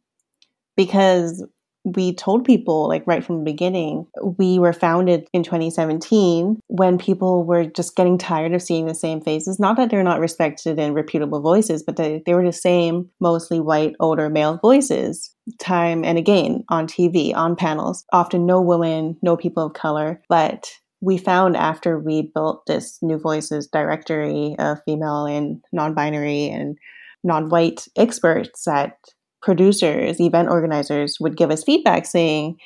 [0.76, 1.44] because
[1.84, 4.06] we told people like right from the beginning
[4.38, 9.20] we were founded in 2017 when people were just getting tired of seeing the same
[9.20, 9.60] faces.
[9.60, 13.60] Not that they're not respected and reputable voices but they, they were the same mostly
[13.60, 18.04] white older male voices time and again on tv on panels.
[18.12, 20.70] Often no women no people of color but
[21.02, 26.78] we found after we built this new voices directory of female and non-binary and
[27.22, 28.96] non-white experts that
[29.44, 32.58] producers, event organizers would give us feedback saying,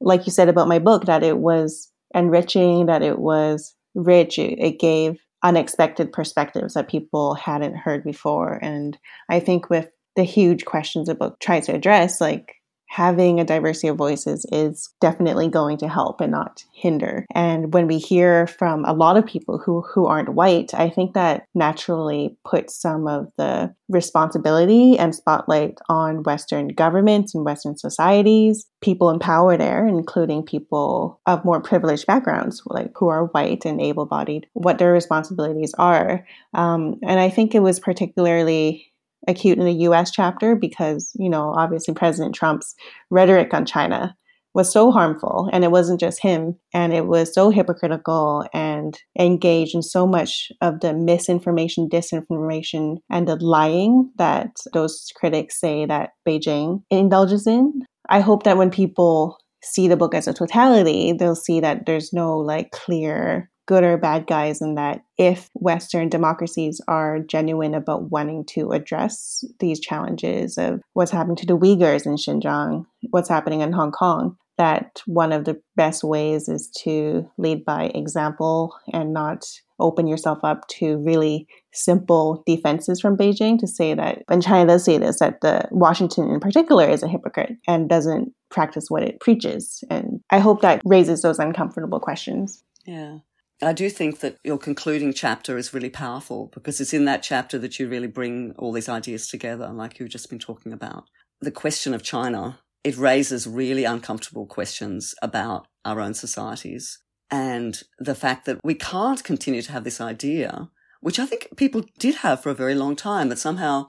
[0.00, 4.58] like you said about my book, that it was enriching, that it was rich, it,
[4.58, 8.58] it gave unexpected perspectives that people hadn't heard before.
[8.60, 12.56] And I think with the huge questions the book tries to address, like
[12.88, 17.26] having a diversity of voices is definitely going to help and not hinder.
[17.34, 21.14] And when we hear from a lot of people who, who aren't white, I think
[21.14, 28.66] that naturally puts some of the responsibility and spotlight on Western governments and Western societies,
[28.80, 33.80] people in power there, including people of more privileged backgrounds, like who are white and
[33.80, 36.24] able bodied, what their responsibilities are.
[36.54, 38.93] Um, and I think it was particularly
[39.28, 42.74] acute in the US chapter because, you know, obviously President Trump's
[43.10, 44.14] rhetoric on China
[44.54, 49.74] was so harmful and it wasn't just him and it was so hypocritical and engaged
[49.74, 56.10] in so much of the misinformation disinformation and the lying that those critics say that
[56.26, 57.82] beijing indulges in.
[58.08, 62.12] I hope that when people see the book as a totality they'll see that there's
[62.12, 68.10] no like clear good or bad guys, and that if Western democracies are genuine about
[68.10, 73.60] wanting to address these challenges of what's happening to the Uyghurs in Xinjiang, what's happening
[73.60, 79.12] in Hong Kong, that one of the best ways is to lead by example and
[79.12, 79.44] not
[79.80, 84.84] open yourself up to really simple defenses from Beijing to say that, and China does
[84.84, 89.18] say this, that the Washington in particular is a hypocrite and doesn't practice what it
[89.18, 89.82] preaches.
[89.90, 92.62] And I hope that raises those uncomfortable questions.
[92.86, 93.18] Yeah.
[93.64, 97.58] I do think that your concluding chapter is really powerful because it's in that chapter
[97.58, 101.04] that you really bring all these ideas together, like you've just been talking about.
[101.40, 106.98] The question of China, it raises really uncomfortable questions about our own societies
[107.30, 111.84] and the fact that we can't continue to have this idea, which I think people
[111.98, 113.88] did have for a very long time, that somehow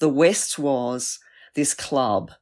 [0.00, 1.18] the West was
[1.54, 2.32] this club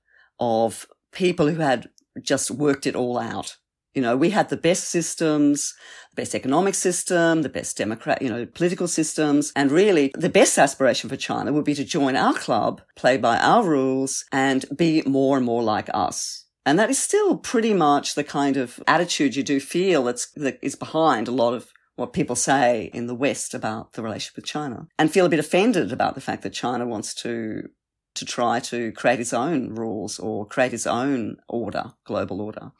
[0.41, 1.91] of people who had
[2.21, 3.57] just worked it all out
[3.95, 5.75] You know, we had the best systems,
[6.15, 9.53] the best economic system, the best democrat, you know, political systems.
[9.55, 13.39] And really the best aspiration for China would be to join our club, play by
[13.39, 16.47] our rules and be more and more like us.
[16.65, 20.59] And that is still pretty much the kind of attitude you do feel that's, that
[20.63, 24.47] is behind a lot of what people say in the West about the relationship with
[24.47, 27.69] China and feel a bit offended about the fact that China wants to
[28.15, 32.73] to try to create its own rules or create its own order, global order.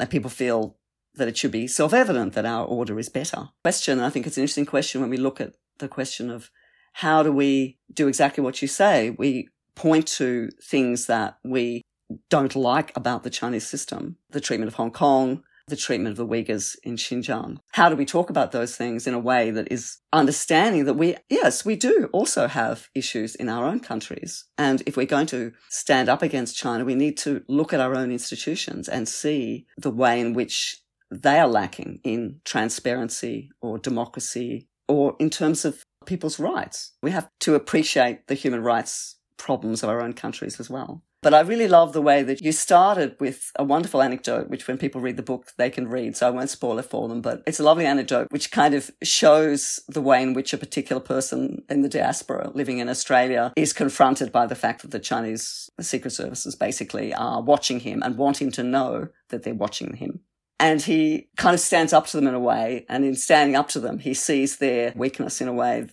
[0.00, 0.78] That people feel
[1.16, 3.50] that it should be self-evident that our order is better.
[3.62, 6.50] Question, I think it's an interesting question when we look at the question of
[6.94, 9.10] how do we do exactly what you say?
[9.10, 11.82] We point to things that we
[12.30, 16.26] don't like about the Chinese system, the treatment of Hong Kong, the treatment of the
[16.26, 17.58] Uyghurs in Xinjiang.
[17.72, 21.16] How do we talk about those things in a way that is understanding that we,
[21.28, 24.44] yes, we do also have issues in our own countries.
[24.58, 27.94] And if we're going to stand up against China, we need to look at our
[27.94, 34.68] own institutions and see the way in which they are lacking in transparency or democracy
[34.88, 36.92] or in terms of people's rights.
[37.02, 41.02] We have to appreciate the human rights problems of our own countries as well.
[41.22, 44.78] But I really love the way that you started with a wonderful anecdote, which when
[44.78, 46.16] people read the book, they can read.
[46.16, 48.90] So I won't spoil it for them, but it's a lovely anecdote, which kind of
[49.02, 53.74] shows the way in which a particular person in the diaspora living in Australia is
[53.74, 58.40] confronted by the fact that the Chinese secret services basically are watching him and want
[58.40, 60.20] him to know that they're watching him.
[60.60, 62.84] And he kind of stands up to them in a way.
[62.88, 65.86] And in standing up to them, he sees their weakness in a way.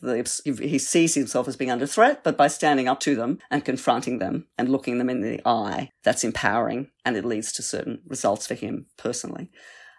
[0.43, 4.19] He sees himself as being under threat, but by standing up to them and confronting
[4.19, 8.45] them and looking them in the eye, that's empowering and it leads to certain results
[8.45, 9.49] for him personally.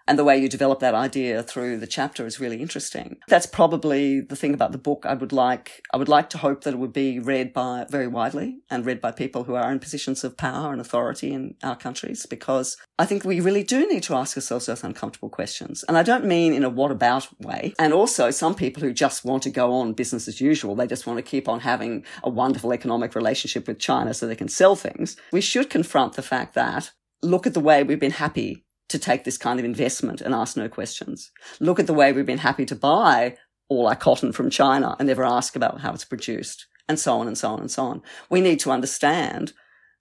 [0.08, 3.18] And the way you develop that idea through the chapter is really interesting.
[3.28, 5.04] That's probably the thing about the book.
[5.06, 8.06] I would like, I would like to hope that it would be read by very
[8.06, 11.76] widely and read by people who are in positions of power and authority in our
[11.76, 15.84] countries, because I think we really do need to ask ourselves those uncomfortable questions.
[15.86, 17.74] And I don't mean in a what about way.
[17.78, 20.74] And also some people who just want to go on business as usual.
[20.74, 24.34] They just want to keep on having a wonderful economic relationship with China so they
[24.34, 25.18] can sell things.
[25.32, 26.92] We should confront the fact that
[27.22, 30.56] look at the way we've been happy to take this kind of investment and ask
[30.56, 31.30] no questions.
[31.60, 33.36] Look at the way we've been happy to buy
[33.68, 37.26] all our cotton from China and never ask about how it's produced and so on
[37.26, 38.02] and so on and so on.
[38.30, 39.52] We need to understand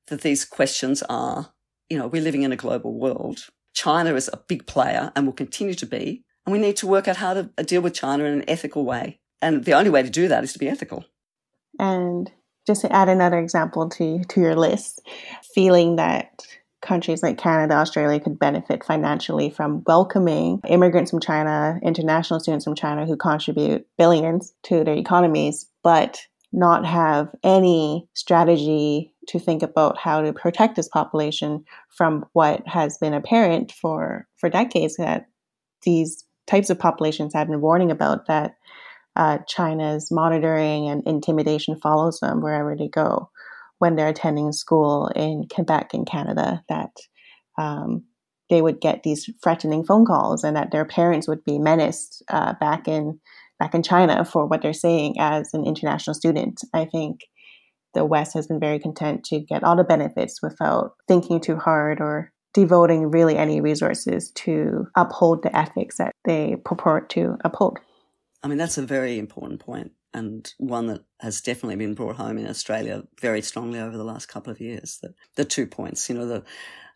[0.08, 1.54] that these questions are,
[1.90, 3.48] you know, we're living in a global world.
[3.74, 6.24] China is a big player and will continue to be.
[6.46, 9.20] And we need to work out how to deal with China in an ethical way.
[9.42, 11.04] And the only way to do that is to be ethical.
[11.78, 12.32] And
[12.66, 15.02] just to add another example to, to your list,
[15.54, 16.42] feeling that
[16.88, 22.76] countries like Canada, Australia could benefit financially from welcoming immigrants from China, international students from
[22.76, 26.22] China who contribute billions to their economies, but
[26.54, 32.98] not have any strategy to think about how to protect this population from what has
[32.98, 35.28] been apparent for, for decades that
[35.84, 38.56] these types of populations have been warning about that
[39.18, 43.30] uh, China's monitoring and intimidation follows them wherever they go
[43.80, 46.92] when they're attending school in Quebec in Canada that
[47.58, 48.04] um,
[48.50, 52.54] they would get these threatening phone calls and that their parents would be menaced uh,
[52.60, 53.20] back in
[53.60, 56.62] back in China for what they're saying as an international student.
[56.74, 57.22] I think
[57.96, 62.00] the West has been very content to get all the benefits without thinking too hard
[62.00, 67.80] or devoting really any resources to uphold the ethics that they purport to uphold.
[68.44, 72.38] I mean, that's a very important point and one that has definitely been brought home
[72.38, 75.00] in Australia very strongly over the last couple of years.
[75.02, 76.44] That the two points, you know, the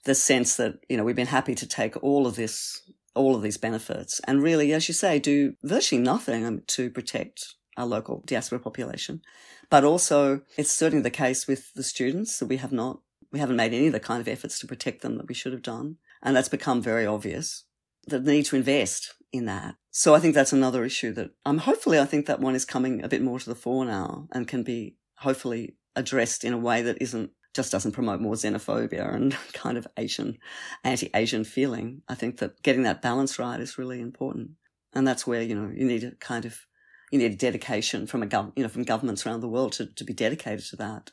[0.03, 2.81] the sense that you know we've been happy to take all of this,
[3.13, 7.55] all of these benefits, and really, as you say, do virtually nothing um, to protect
[7.77, 9.21] our local diaspora population.
[9.69, 12.99] But also, it's certainly the case with the students that we have not,
[13.31, 15.53] we haven't made any of the kind of efforts to protect them that we should
[15.53, 17.63] have done, and that's become very obvious.
[18.07, 19.75] The need to invest in that.
[19.91, 23.03] So I think that's another issue that um, hopefully I think that one is coming
[23.03, 26.81] a bit more to the fore now and can be hopefully addressed in a way
[26.81, 30.37] that isn't just doesn't promote more xenophobia and kind of Asian,
[30.85, 32.01] anti-Asian feeling.
[32.07, 34.51] I think that getting that balance right is really important.
[34.93, 36.65] And that's where, you know, you need a kind of,
[37.11, 39.87] you need a dedication from a gov, you know, from governments around the world to,
[39.87, 41.11] to be dedicated to that.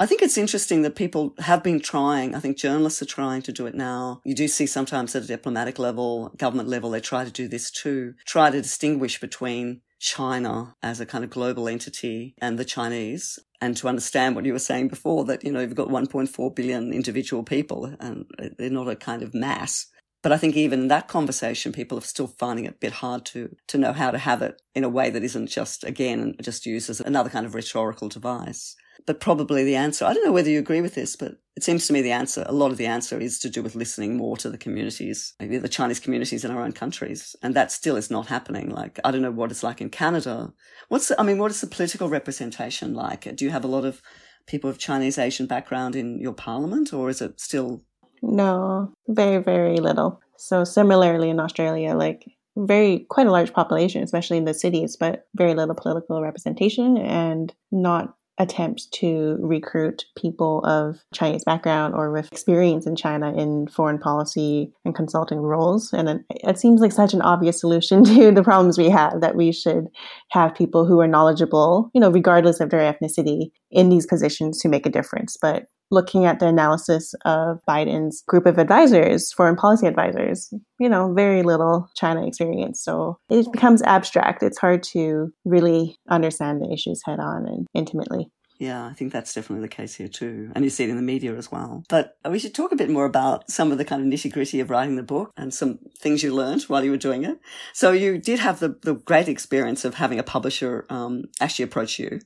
[0.00, 2.34] I think it's interesting that people have been trying.
[2.34, 4.20] I think journalists are trying to do it now.
[4.24, 7.70] You do see sometimes at a diplomatic level, government level, they try to do this
[7.70, 8.14] too.
[8.26, 13.76] Try to distinguish between China as a kind of global entity and the Chinese and
[13.76, 17.44] to understand what you were saying before that, you know, you've got 1.4 billion individual
[17.44, 18.26] people and
[18.58, 19.86] they're not a kind of mass.
[20.22, 23.24] But I think even in that conversation, people are still finding it a bit hard
[23.26, 26.66] to, to know how to have it in a way that isn't just, again, just
[26.66, 28.74] used as another kind of rhetorical device.
[29.06, 31.86] But probably the answer, I don't know whether you agree with this, but it seems
[31.86, 34.36] to me the answer, a lot of the answer is to do with listening more
[34.38, 37.36] to the communities, maybe the Chinese communities in our own countries.
[37.42, 38.70] And that still is not happening.
[38.70, 40.52] Like, I don't know what it's like in Canada.
[40.88, 43.36] What's, the, I mean, what is the political representation like?
[43.36, 44.02] Do you have a lot of
[44.46, 47.82] people of Chinese Asian background in your parliament or is it still?
[48.22, 50.20] No, very, very little.
[50.38, 52.24] So similarly in Australia, like
[52.56, 57.52] very quite a large population, especially in the cities, but very little political representation and
[57.70, 63.98] not attempts to recruit people of Chinese background or with experience in China in foreign
[63.98, 65.92] policy and consulting roles.
[65.92, 69.36] And it, it, seems like such an obvious solution to the problems we have that
[69.36, 69.86] we should
[70.30, 74.68] have people who are knowledgeable, you know, regardless of their ethnicity in these positions to
[74.68, 75.36] make a difference.
[75.40, 81.12] But looking at the analysis of Biden's group of advisors, foreign policy advisors, you know,
[81.12, 82.82] very little China experience.
[82.82, 84.42] So it becomes abstract.
[84.42, 88.30] It's hard to really understand the issues head on and intimately.
[88.58, 90.52] Yeah, I think that's definitely the case here too.
[90.54, 91.84] And you see it in the media as well.
[91.88, 94.60] But we should talk a bit more about some of the kind of nitty gritty
[94.60, 97.40] of writing the book and some things you learned while you were doing it.
[97.72, 101.98] So you did have the, the great experience of having a publisher um, actually approach
[101.98, 102.20] you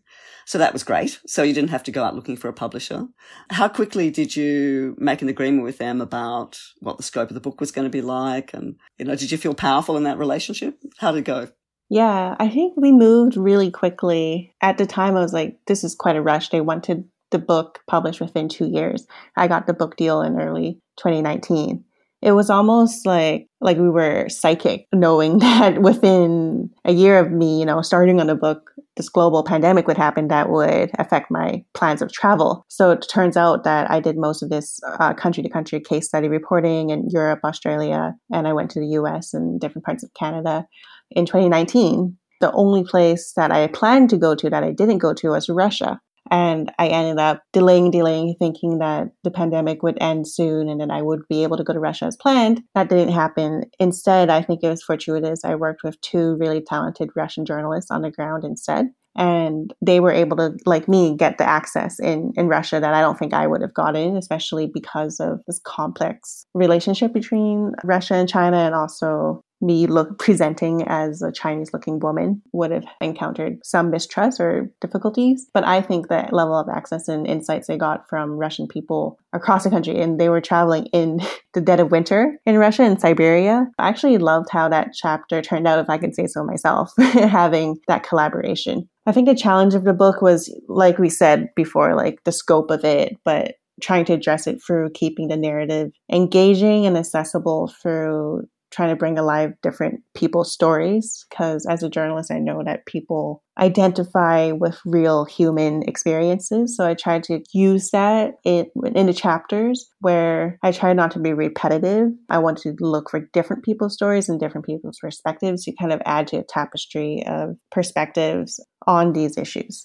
[0.49, 1.21] so that was great.
[1.27, 3.07] So you didn't have to go out looking for a publisher.
[3.51, 7.41] How quickly did you make an agreement with them about what the scope of the
[7.41, 8.55] book was going to be like?
[8.55, 10.79] And, you know, did you feel powerful in that relationship?
[10.97, 11.49] How did it go?
[11.91, 14.53] Yeah, I think we moved really quickly.
[14.61, 16.51] At the time, I was like, this is quite a rush.
[16.51, 19.07] They wanted the book published within two years.
[19.37, 21.85] I got the book deal in early 2019
[22.21, 27.61] it was almost like like we were psychic knowing that within a year of me
[27.61, 31.65] you know starting on the book this global pandemic would happen that would affect my
[31.75, 34.81] plans of travel so it turns out that i did most of this
[35.17, 39.35] country to country case study reporting in europe australia and i went to the us
[39.35, 40.67] and different parts of canada
[41.11, 45.13] in 2019 the only place that i planned to go to that i didn't go
[45.13, 46.01] to was russia
[46.31, 50.91] and I ended up delaying, delaying, thinking that the pandemic would end soon and then
[50.91, 52.63] I would be able to go to Russia as planned.
[52.75, 53.65] That didn't happen.
[53.79, 55.45] Instead, I think it was fortuitous.
[55.45, 58.87] I worked with two really talented Russian journalists on the ground instead.
[59.17, 63.01] And they were able to, like me, get the access in, in Russia that I
[63.01, 68.29] don't think I would have gotten, especially because of this complex relationship between Russia and
[68.29, 73.91] China and also me look presenting as a Chinese looking woman would have encountered some
[73.91, 75.49] mistrust or difficulties.
[75.53, 79.65] But I think that level of access and insights they got from Russian people across
[79.65, 81.21] the country and they were traveling in
[81.55, 83.67] the dead of winter in Russia and Siberia.
[83.79, 87.79] I actually loved how that chapter turned out, if I can say so myself, having
[87.89, 88.89] that collaboration.
[89.07, 92.71] I think the challenge of the book was, like we said before, like the scope
[92.71, 98.43] of it, but trying to address it through keeping the narrative engaging and accessible through
[98.71, 103.43] trying to bring alive different people's stories because as a journalist i know that people
[103.59, 106.77] identify with real human experiences.
[106.77, 111.19] So i try to use that in, in the chapters where i try not to
[111.19, 112.09] be repetitive.
[112.29, 116.01] I want to look for different people's stories and different people's perspectives to kind of
[116.05, 119.85] add to a tapestry of perspectives on these issues.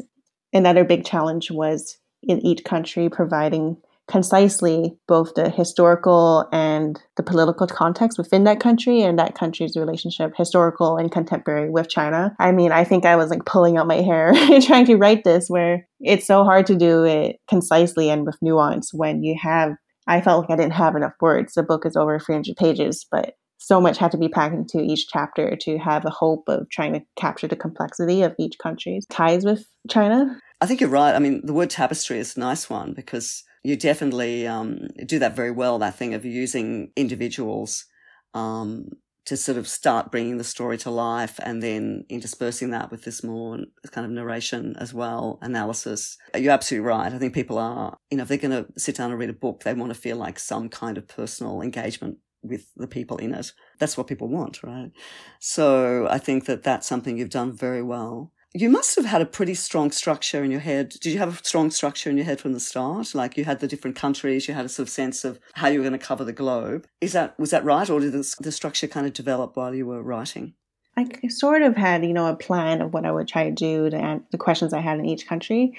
[0.54, 3.78] Another big challenge was in each country providing
[4.08, 10.34] concisely both the historical and the political context within that country and that country's relationship,
[10.36, 12.36] historical and contemporary, with China.
[12.40, 15.50] I mean, I think I was like pulling out my hair trying to write this,
[15.50, 19.74] where it's so hard to do it concisely and with nuance when you have.
[20.06, 21.54] I felt like I didn't have enough words.
[21.54, 25.08] The book is over 300 pages, but so much had to be packed into each
[25.08, 29.46] chapter to have a hope of trying to capture the complexity of each country's ties
[29.46, 30.38] with China.
[30.60, 31.16] I think you're right.
[31.16, 35.36] I mean, the word tapestry is a nice one because you definitely um, do that
[35.36, 35.80] very well.
[35.80, 37.86] That thing of using individuals
[38.34, 38.90] um,
[39.26, 43.24] to sort of start bringing the story to life, and then interspersing that with this
[43.24, 43.60] more
[43.92, 46.18] kind of narration as well, analysis.
[46.38, 47.14] You're absolutely right.
[47.14, 49.34] I think people are, you know, if they're going to sit down and read a
[49.34, 53.34] book, they want to feel like some kind of personal engagement with the people in
[53.34, 53.54] it.
[53.80, 54.92] That's what people want, right?
[55.40, 59.26] So I think that that's something you've done very well you must have had a
[59.26, 60.90] pretty strong structure in your head.
[60.90, 63.16] Did you have a strong structure in your head from the start?
[63.16, 65.80] Like you had the different countries, you had a sort of sense of how you
[65.80, 66.86] were going to cover the globe.
[67.02, 70.04] Is that was that right, or did the, structure kind of develop while you were
[70.04, 70.54] writing?
[70.96, 73.90] I sort of had, you know, a plan of what I would try to do,
[73.90, 75.76] the, the questions I had in each country.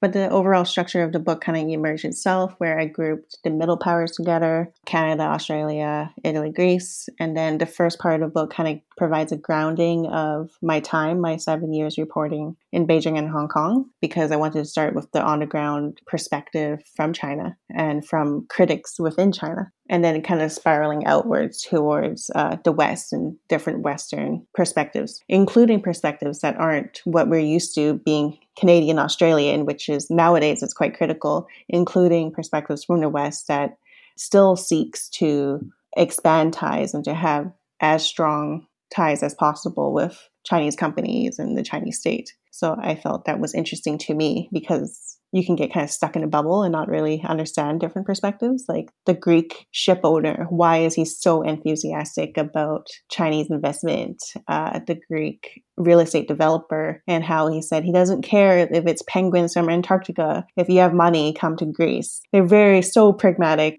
[0.00, 3.50] But the overall structure of the book kind of emerged itself, where I grouped the
[3.50, 7.08] middle powers together Canada, Australia, Italy, Greece.
[7.18, 10.80] And then the first part of the book kind of provides a grounding of my
[10.80, 14.94] time, my seven years reporting in Beijing and Hong Kong, because I wanted to start
[14.94, 19.72] with the on the ground perspective from China and from critics within China.
[19.90, 25.80] And then kind of spiraling outwards towards uh, the West and different Western perspectives, including
[25.80, 30.96] perspectives that aren't what we're used to being Canadian Australian, which is nowadays it's quite
[30.96, 33.78] critical, including perspectives from the West that
[34.16, 35.60] still seeks to
[35.96, 41.62] expand ties and to have as strong ties as possible with Chinese companies and the
[41.62, 42.34] Chinese state.
[42.50, 46.16] So I felt that was interesting to me because you can get kind of stuck
[46.16, 48.64] in a bubble and not really understand different perspectives.
[48.68, 54.22] Like the Greek ship owner, why is he so enthusiastic about Chinese investment?
[54.46, 59.02] Uh, the Greek real estate developer, and how he said he doesn't care if it's
[59.02, 60.46] penguins from Antarctica.
[60.56, 62.20] If you have money, come to Greece.
[62.32, 63.78] They're very so pragmatic.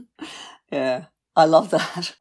[0.72, 2.14] yeah, I love that.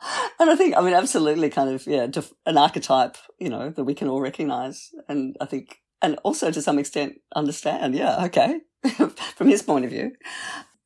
[0.38, 2.06] and I think, I mean, absolutely kind of, yeah,
[2.46, 4.90] an archetype, you know, that we can all recognize.
[5.08, 8.60] And I think and also to some extent understand, yeah, okay,
[9.36, 10.12] from his point of view.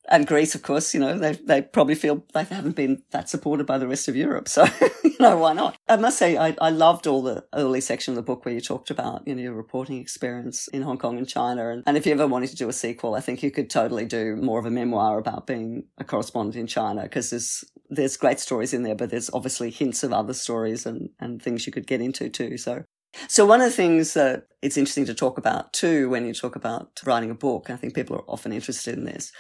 [0.09, 3.67] And Greece, of course, you know, they, they probably feel they haven't been that supported
[3.67, 4.49] by the rest of Europe.
[4.49, 4.67] So,
[5.05, 5.77] you know, why not?
[5.89, 8.61] I must say, I, I loved all the early section of the book where you
[8.61, 11.71] talked about, you know, your reporting experience in Hong Kong and China.
[11.71, 14.05] And, and if you ever wanted to do a sequel, I think you could totally
[14.05, 18.41] do more of a memoir about being a correspondent in China because there's, there's great
[18.41, 21.87] stories in there, but there's obviously hints of other stories and, and things you could
[21.87, 22.59] get into too.
[22.59, 22.85] So
[23.29, 26.57] so one of the things that it's interesting to talk about too, when you talk
[26.57, 29.33] about writing a book, I think people are often interested in this,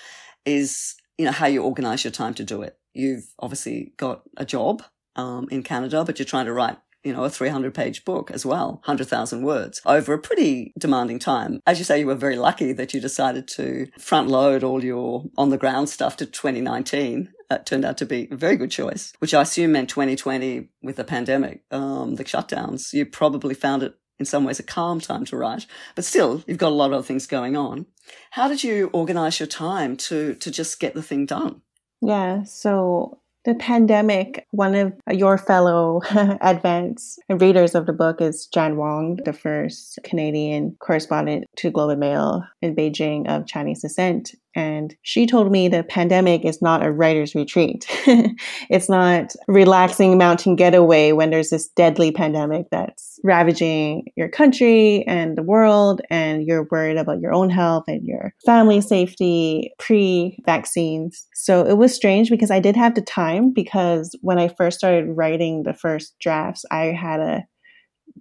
[0.44, 2.76] is, you know, how you organize your time to do it.
[2.94, 4.82] You've obviously got a job,
[5.16, 8.46] um, in Canada, but you're trying to write you know, a 300 page book as
[8.46, 11.60] well, 100,000 words over a pretty demanding time.
[11.66, 15.24] As you say, you were very lucky that you decided to front load all your
[15.36, 17.30] on the ground stuff to 2019.
[17.52, 20.96] That turned out to be a very good choice, which I assume meant 2020 with
[20.96, 22.94] the pandemic, um, the shutdowns.
[22.94, 26.56] You probably found it in some ways a calm time to write, but still you've
[26.56, 27.84] got a lot of other things going on.
[28.30, 31.60] How did you organize your time to, to just get the thing done?
[32.00, 32.44] Yeah.
[32.44, 36.00] So the pandemic, one of your fellow
[36.40, 42.00] advance readers of the book is Jan Wong, the first Canadian correspondent to Globe and
[42.00, 44.34] Mail in Beijing of Chinese descent.
[44.54, 47.86] And she told me the pandemic is not a writer's retreat.
[48.68, 55.36] it's not relaxing mountain getaway when there's this deadly pandemic that's ravaging your country and
[55.36, 61.26] the world, and you're worried about your own health and your family safety pre vaccines.
[61.34, 65.06] So it was strange because I did have the time because when I first started
[65.16, 67.44] writing the first drafts, I had a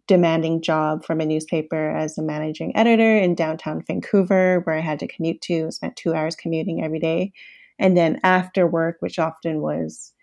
[0.07, 4.99] demanding job from a newspaper as a managing editor in downtown Vancouver, where I had
[4.99, 5.71] to commute to.
[5.71, 7.33] Spent two hours commuting every day.
[7.79, 10.13] And then after work, which often was,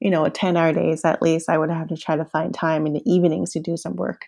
[0.00, 2.86] you know, 10 hour days at least, I would have to try to find time
[2.86, 4.26] in the evenings to do some work.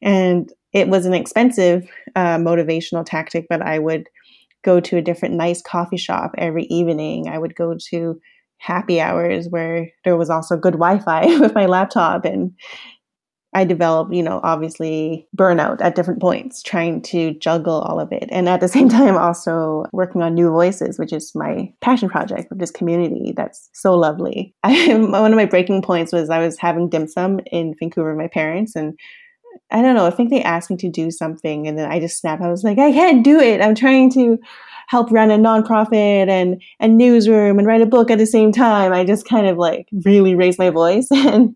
[0.00, 4.08] And it was an expensive uh, motivational tactic, but I would
[4.62, 7.28] go to a different nice coffee shop every evening.
[7.28, 8.20] I would go to
[8.58, 12.52] happy hours where there was also good Wi-Fi with my laptop and
[13.58, 18.28] I developed, you know, obviously burnout at different points, trying to juggle all of it.
[18.30, 22.50] And at the same time, also working on New Voices, which is my passion project
[22.50, 24.54] with this community that's so lovely.
[24.62, 28.22] I, one of my breaking points was I was having dim sum in Vancouver with
[28.22, 28.96] my parents and
[29.72, 32.20] I don't know, I think they asked me to do something and then I just
[32.20, 32.42] snapped.
[32.42, 33.60] I was like, I can't do it.
[33.60, 34.38] I'm trying to
[34.88, 38.92] help run a nonprofit and a newsroom and write a book at the same time.
[38.92, 41.54] I just kind of like really raised my voice and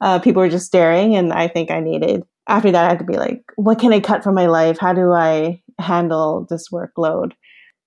[0.00, 1.16] uh, people were just staring.
[1.16, 4.00] And I think I needed, after that, I had to be like, what can I
[4.00, 4.78] cut from my life?
[4.78, 7.32] How do I handle this workload?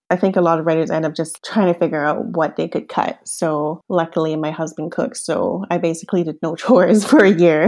[0.09, 2.67] I think a lot of writers end up just trying to figure out what they
[2.67, 3.19] could cut.
[3.25, 7.67] So luckily my husband cooks, so I basically did no chores for a year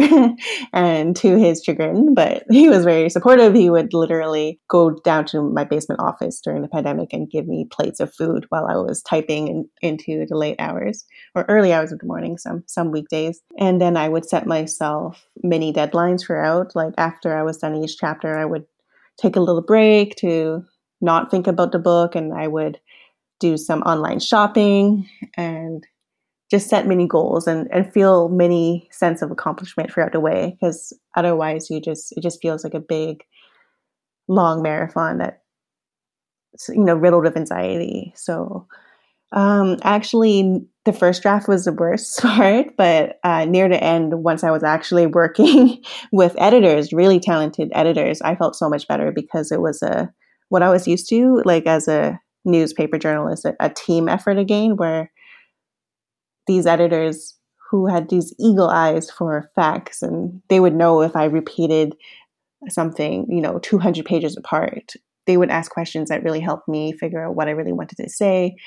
[0.74, 3.54] and to his chagrin, but he was very supportive.
[3.54, 7.66] He would literally go down to my basement office during the pandemic and give me
[7.70, 11.92] plates of food while I was typing in, into the late hours or early hours
[11.92, 13.42] of the morning some some weekdays.
[13.60, 16.76] And then I would set myself mini deadlines throughout.
[16.76, 18.66] Like after I was done each chapter, I would
[19.18, 20.66] take a little break to
[21.02, 22.80] not think about the book and I would
[23.40, 25.86] do some online shopping and
[26.50, 30.94] just set many goals and, and feel many sense of accomplishment throughout the way because
[31.16, 33.24] otherwise you just it just feels like a big
[34.28, 35.42] long marathon that
[36.70, 38.14] you know riddled with anxiety.
[38.16, 38.68] So
[39.34, 44.44] um actually the first draft was the worst part but uh, near the end once
[44.44, 45.82] i was actually working
[46.12, 50.12] with editors really talented editors i felt so much better because it was a
[50.52, 54.76] what I was used to, like as a newspaper journalist, a, a team effort again,
[54.76, 55.10] where
[56.46, 57.38] these editors
[57.70, 61.96] who had these eagle eyes for facts and they would know if I repeated
[62.68, 64.92] something, you know, 200 pages apart.
[65.26, 68.10] They would ask questions that really helped me figure out what I really wanted to
[68.10, 68.58] say.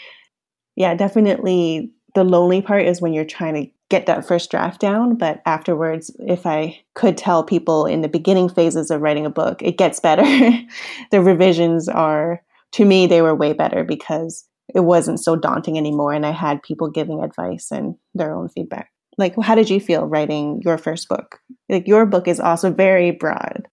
[0.76, 5.16] Yeah, definitely the lonely part is when you're trying to get that first draft down.
[5.16, 9.62] But afterwards, if I could tell people in the beginning phases of writing a book,
[9.62, 10.22] it gets better.
[11.10, 12.42] the revisions are,
[12.72, 14.44] to me, they were way better because
[14.74, 16.12] it wasn't so daunting anymore.
[16.12, 18.90] And I had people giving advice and their own feedback.
[19.18, 21.38] Like, how did you feel writing your first book?
[21.68, 23.68] Like, your book is also very broad.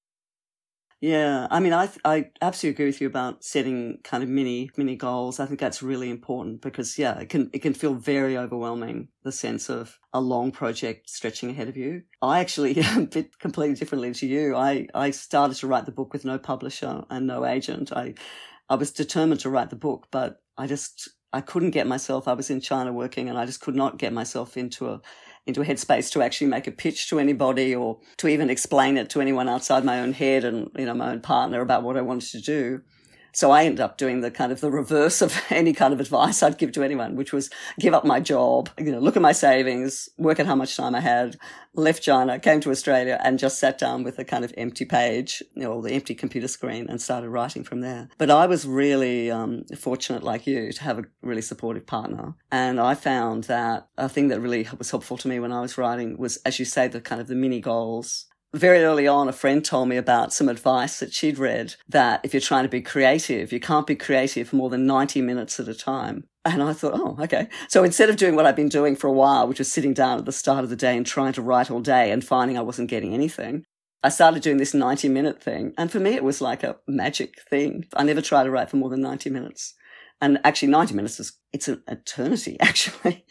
[1.04, 4.96] Yeah, I mean, I I absolutely agree with you about setting kind of mini mini
[4.96, 5.40] goals.
[5.40, 9.32] I think that's really important because yeah, it can it can feel very overwhelming the
[9.32, 12.04] sense of a long project stretching ahead of you.
[12.22, 14.56] I actually a bit completely differently to you.
[14.56, 17.92] I I started to write the book with no publisher and no agent.
[17.92, 18.14] I
[18.70, 22.28] I was determined to write the book, but I just I couldn't get myself.
[22.28, 25.02] I was in China working, and I just could not get myself into a
[25.48, 29.10] into a headspace to actually make a pitch to anybody or to even explain it
[29.10, 32.02] to anyone outside my own head and, you know, my own partner about what I
[32.02, 32.82] wanted to do.
[33.34, 36.44] So I ended up doing the kind of the reverse of any kind of advice
[36.44, 39.32] I'd give to anyone, which was give up my job, you know, look at my
[39.32, 41.38] savings, work at how much time I had,
[41.74, 45.42] left China, came to Australia and just sat down with a kind of empty page,
[45.56, 48.10] you know, the empty computer screen and started writing from there.
[48.18, 52.36] But I was really um, fortunate, like you, to have a really supportive partner.
[52.52, 55.78] And I found that a thing that really was helpful to me when I was
[55.78, 59.34] writing was, as you say, the kind of the mini goals very early on, a
[59.34, 62.82] friend told me about some advice that she'd read that if you're trying to be
[62.82, 66.26] creative, you can't be creative for more than 90 minutes at a time.
[66.44, 67.48] And I thought, oh, okay.
[67.70, 70.18] So instead of doing what I've been doing for a while, which was sitting down
[70.18, 72.62] at the start of the day and trying to write all day and finding I
[72.62, 73.64] wasn't getting anything,
[74.04, 75.74] I started doing this 90 minute thing.
[75.78, 77.86] And for me, it was like a magic thing.
[77.96, 79.76] I never try to write for more than 90 minutes.
[80.20, 83.24] And actually 90 minutes is, it's an eternity, actually.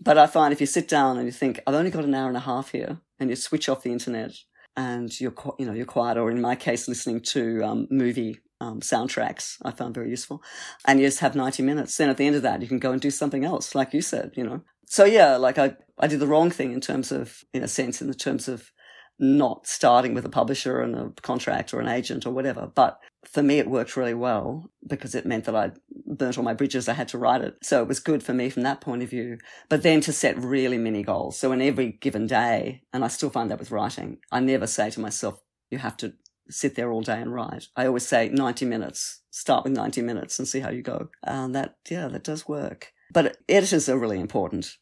[0.00, 2.28] but I find if you sit down and you think, I've only got an hour
[2.28, 4.32] and a half here and you switch off the internet
[4.78, 8.80] and you're you know you're quiet, or in my case, listening to um, movie um,
[8.80, 9.58] soundtracks.
[9.64, 10.40] I found very useful,
[10.86, 11.96] and you just have ninety minutes.
[11.96, 14.00] Then at the end of that, you can go and do something else, like you
[14.00, 14.32] said.
[14.36, 17.64] You know, so yeah, like I I did the wrong thing in terms of, in
[17.64, 18.70] a sense, in the terms of
[19.18, 22.70] not starting with a publisher and a contract or an agent or whatever.
[22.72, 25.72] But for me, it worked really well because it meant that I
[26.06, 26.88] burnt all my bridges.
[26.88, 27.56] I had to write it.
[27.62, 29.38] So it was good for me from that point of view.
[29.68, 31.38] But then to set really mini goals.
[31.38, 34.90] So in every given day, and I still find that with writing, I never say
[34.90, 35.40] to myself,
[35.70, 36.14] you have to
[36.48, 37.66] sit there all day and write.
[37.76, 41.10] I always say 90 minutes, start with 90 minutes and see how you go.
[41.22, 42.92] And that, yeah, that does work.
[43.12, 44.76] But editors are really important.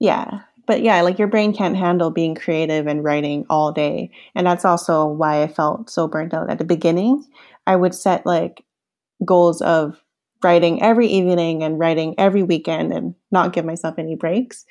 [0.00, 4.10] Yeah but yeah, like your brain can't handle being creative and writing all day.
[4.34, 7.24] And that's also why I felt so burnt out at the beginning.
[7.66, 8.64] I would set like
[9.24, 10.00] goals of
[10.42, 14.64] writing every evening and writing every weekend and not give myself any breaks.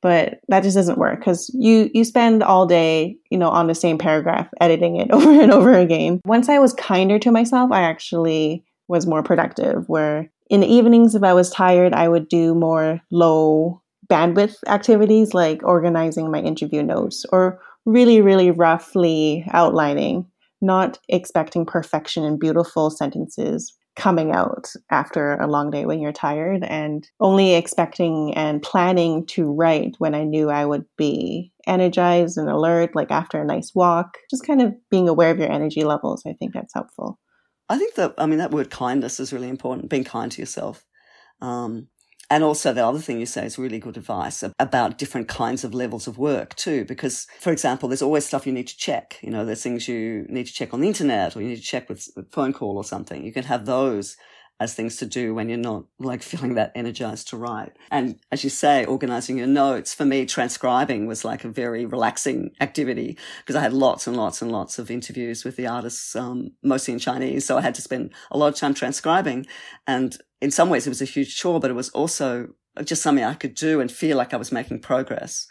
[0.00, 3.74] But that just doesn't work because you you spend all day, you know, on the
[3.74, 6.20] same paragraph editing it over and over again.
[6.24, 11.14] Once I was kinder to myself, I actually was more productive where in the evenings
[11.14, 16.82] if I was tired, I would do more low bandwidth activities like organizing my interview
[16.82, 20.26] notes or really, really roughly outlining,
[20.62, 26.64] not expecting perfection and beautiful sentences coming out after a long day when you're tired
[26.64, 32.48] and only expecting and planning to write when I knew I would be energized and
[32.48, 34.16] alert, like after a nice walk.
[34.30, 36.22] Just kind of being aware of your energy levels.
[36.26, 37.18] I think that's helpful.
[37.68, 40.84] I think that, I mean, that word kindness is really important, being kind to yourself.
[41.40, 41.88] Um,
[42.32, 45.74] and also, the other thing you say is really good advice about different kinds of
[45.74, 46.86] levels of work too.
[46.86, 49.18] Because, for example, there's always stuff you need to check.
[49.20, 51.62] You know, there's things you need to check on the internet or you need to
[51.62, 53.22] check with a phone call or something.
[53.22, 54.16] You can have those
[54.60, 57.72] as things to do when you're not like feeling that energized to write.
[57.90, 62.52] And as you say, organizing your notes for me, transcribing was like a very relaxing
[62.60, 66.52] activity because I had lots and lots and lots of interviews with the artists, um,
[66.62, 67.44] mostly in Chinese.
[67.44, 69.46] So I had to spend a lot of time transcribing
[69.86, 72.48] and in some ways it was a huge chore, but it was also
[72.84, 75.46] just something I could do and feel like I was making progress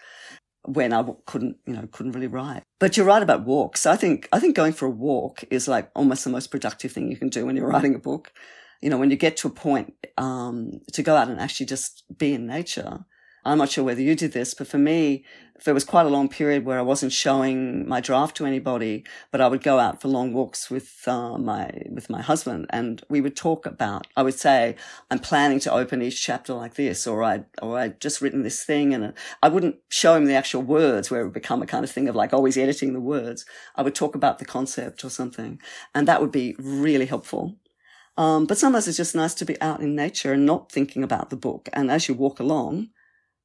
[0.63, 2.63] when I couldn't, you know, couldn't really write.
[2.79, 3.85] But you're right about walks.
[3.85, 7.09] I think, I think going for a walk is like almost the most productive thing
[7.09, 8.31] you can do when you're writing a book.
[8.81, 12.03] You know, when you get to a point, um, to go out and actually just
[12.17, 13.05] be in nature
[13.43, 15.25] I'm not sure whether you did this, but for me,
[15.63, 19.41] there was quite a long period where I wasn't showing my draft to anybody, but
[19.41, 23.21] I would go out for long walks with uh, my with my husband, and we
[23.21, 24.07] would talk about.
[24.15, 24.75] I would say,
[25.09, 28.63] "I'm planning to open each chapter like this," or "I or I just written this
[28.63, 31.83] thing," and I wouldn't show him the actual words, where it would become a kind
[31.83, 33.45] of thing of like always editing the words.
[33.75, 35.59] I would talk about the concept or something,
[35.93, 37.57] and that would be really helpful.
[38.21, 41.31] Um, but sometimes it's just nice to be out in nature and not thinking about
[41.31, 41.67] the book.
[41.73, 42.89] And as you walk along,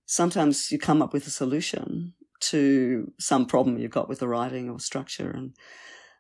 [0.04, 2.12] sometimes you come up with a solution
[2.50, 5.30] to some problem you've got with the writing or structure.
[5.30, 5.54] And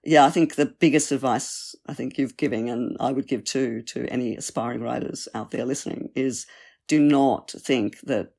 [0.02, 3.82] yeah, I think the biggest advice I think you've given, and I would give too
[3.88, 6.46] to any aspiring writers out there listening, is
[6.88, 8.30] do not think that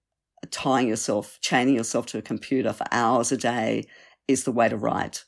[0.50, 3.86] tying yourself, chaining yourself to a computer for hours a day
[4.28, 5.26] is the way to write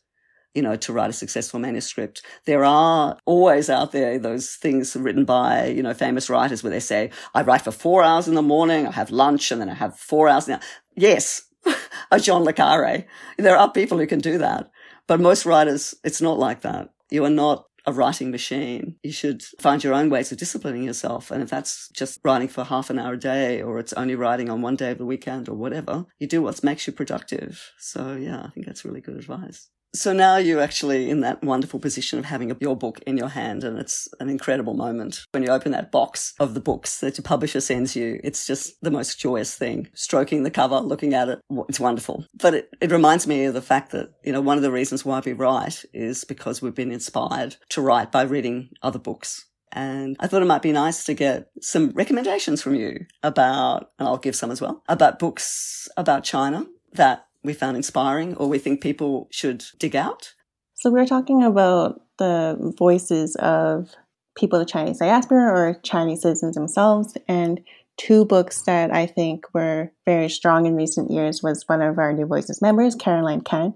[0.59, 2.21] you know, to write a successful manuscript.
[2.43, 6.81] There are always out there those things written by, you know, famous writers where they
[6.81, 9.75] say, I write for four hours in the morning, I have lunch, and then I
[9.75, 10.59] have four hours now.
[10.97, 11.43] Yes,
[12.11, 13.05] a John Le Carre.
[13.37, 14.69] There are people who can do that.
[15.07, 16.89] But most writers, it's not like that.
[17.09, 18.97] You are not a writing machine.
[19.01, 21.31] You should find your own ways of disciplining yourself.
[21.31, 24.49] And if that's just writing for half an hour a day or it's only writing
[24.49, 27.71] on one day of the weekend or whatever, you do what makes you productive.
[27.79, 29.69] So yeah, I think that's really good advice.
[29.93, 33.63] So now you're actually in that wonderful position of having your book in your hand,
[33.63, 35.25] and it's an incredible moment.
[35.31, 38.79] When you open that box of the books that your publisher sends you, it's just
[38.81, 39.89] the most joyous thing.
[39.95, 42.25] Stroking the cover, looking at it, it's wonderful.
[42.35, 45.03] But it, it reminds me of the fact that, you know, one of the reasons
[45.03, 49.45] why we write is because we've been inspired to write by reading other books.
[49.71, 54.07] And I thought it might be nice to get some recommendations from you about, and
[54.07, 58.59] I'll give some as well, about books about China that we found inspiring or we
[58.59, 60.33] think people should dig out?
[60.75, 63.95] So, we're talking about the voices of
[64.37, 67.17] people of Chinese diaspora or Chinese citizens themselves.
[67.27, 67.61] And
[67.97, 72.13] two books that I think were very strong in recent years was one of our
[72.13, 73.73] New Voices members, Karoline Kan.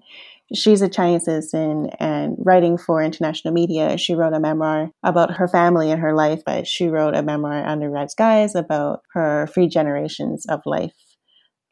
[0.54, 3.98] She's a Chinese citizen and writing for international media.
[3.98, 7.66] She wrote a memoir about her family and her life, but she wrote a memoir
[7.66, 10.94] under red skies about her three generations of life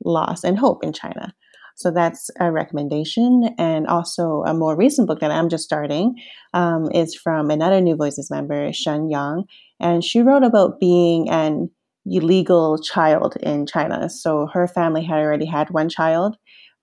[0.04, 1.34] loss and hope in China.
[1.76, 3.56] So that's a recommendation.
[3.58, 6.16] And also a more recent book that I'm just starting
[6.54, 9.46] um, is from another New Voices member, Shen Yang.
[9.80, 11.70] And she wrote about being an
[12.06, 14.10] illegal child in China.
[14.10, 16.36] So her family had already had one child,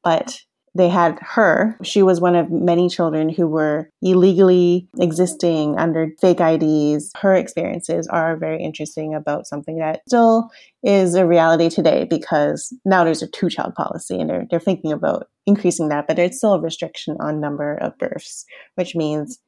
[0.05, 0.41] but
[0.75, 1.77] they had her.
[1.83, 7.11] She was one of many children who were illegally existing under fake IDs.
[7.17, 10.51] Her experiences are very interesting about something that still
[10.83, 14.93] is a reality today because now there's a two child policy and they're, they're thinking
[14.93, 18.45] about increasing that, but there's still a restriction on number of births,
[18.75, 19.39] which means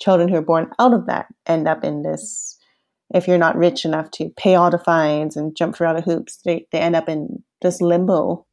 [0.00, 2.58] children who are born out of that end up in this
[3.14, 6.02] if you're not rich enough to pay all the fines and jump through all the
[6.02, 8.46] hoops, they, they end up in this limbo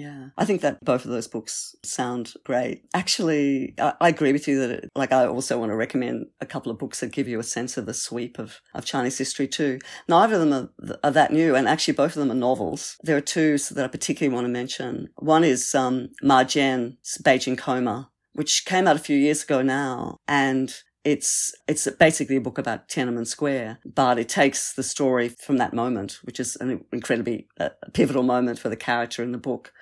[0.00, 2.84] yeah, I think that both of those books sound great.
[2.94, 6.46] Actually, I, I agree with you that, it, like, I also want to recommend a
[6.46, 9.48] couple of books that give you a sense of the sweep of, of Chinese history
[9.48, 9.78] too.
[10.08, 12.96] Neither of them are, are that new, and actually both of them are novels.
[13.02, 15.08] There are two that I particularly want to mention.
[15.16, 20.16] One is um, Ma Jian's Beijing Coma, which came out a few years ago now,
[20.26, 20.74] and
[21.04, 25.72] it's it's basically a book about Tiananmen Square, but it takes the story from that
[25.72, 29.72] moment, which is an incredibly uh, pivotal moment for the character in the book,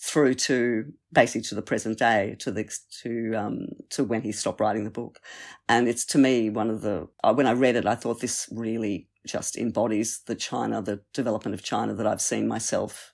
[0.00, 2.70] through to basically to the present day, to the
[3.02, 5.18] to um, to when he stopped writing the book,
[5.68, 8.48] and it's to me one of the uh, when I read it, I thought this
[8.52, 13.12] really just embodies the China, the development of China that I've seen myself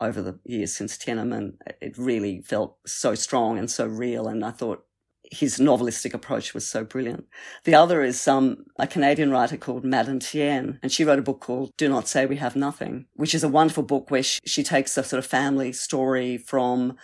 [0.00, 1.52] over the years since Tiananmen.
[1.80, 4.86] It really felt so strong and so real, and I thought
[5.30, 7.26] his novelistic approach was so brilliant.
[7.64, 11.40] The other is um, a Canadian writer called Madeleine Thien, and she wrote a book
[11.40, 14.62] called Do Not Say We Have Nothing, which is a wonderful book where she, she
[14.62, 16.96] takes a sort of family story from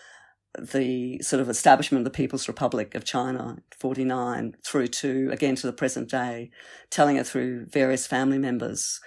[0.59, 5.67] the sort of establishment of the People's Republic of China, 49, through to, again, to
[5.67, 6.51] the present day,
[6.91, 9.01] telling it through various family members.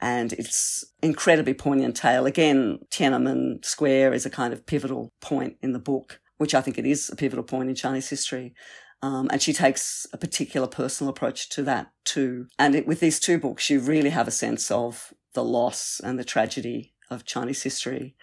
[0.00, 2.26] And it's incredibly poignant tale.
[2.26, 6.76] Again, Tiananmen Square is a kind of pivotal point in the book which I think
[6.76, 8.52] it is a pivotal point in Chinese history.
[9.00, 12.48] Um, and she takes a particular personal approach to that too.
[12.58, 16.18] And it, with these two books, you really have a sense of the loss and
[16.18, 18.16] the tragedy of Chinese history.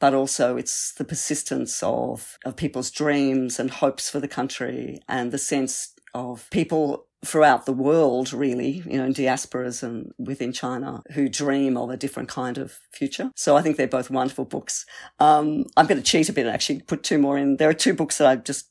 [0.00, 5.30] But also it's the persistence of, of people's dreams and hopes for the country and
[5.30, 11.02] the sense of people throughout the world, really, you know, in diasporas and within China
[11.12, 13.30] who dream of a different kind of future.
[13.36, 14.84] So I think they're both wonderful books.
[15.20, 17.56] Um, I'm going to cheat a bit and actually put two more in.
[17.56, 18.70] There are two books that I just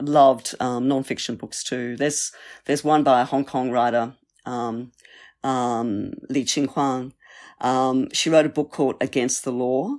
[0.00, 1.96] loved, um, non-fiction books too.
[1.96, 2.30] There's,
[2.66, 4.14] there's one by a Hong Kong writer,
[4.46, 4.92] um,
[5.42, 7.14] um, Lee Ching Kwan.
[7.60, 9.96] Um, she wrote a book called Against the Law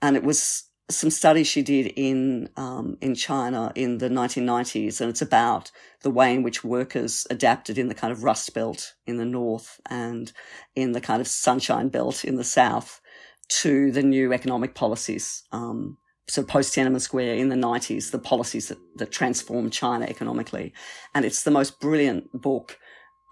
[0.00, 5.10] and it was some studies she did in um, in China in the 1990s, and
[5.10, 5.70] it's about
[6.02, 9.80] the way in which workers adapted in the kind of Rust Belt in the north
[9.90, 10.32] and
[10.74, 13.00] in the kind of Sunshine Belt in the south
[13.48, 15.42] to the new economic policies.
[15.52, 20.72] Um, so post Tiananmen Square in the 90s, the policies that, that transformed China economically,
[21.14, 22.78] and it's the most brilliant book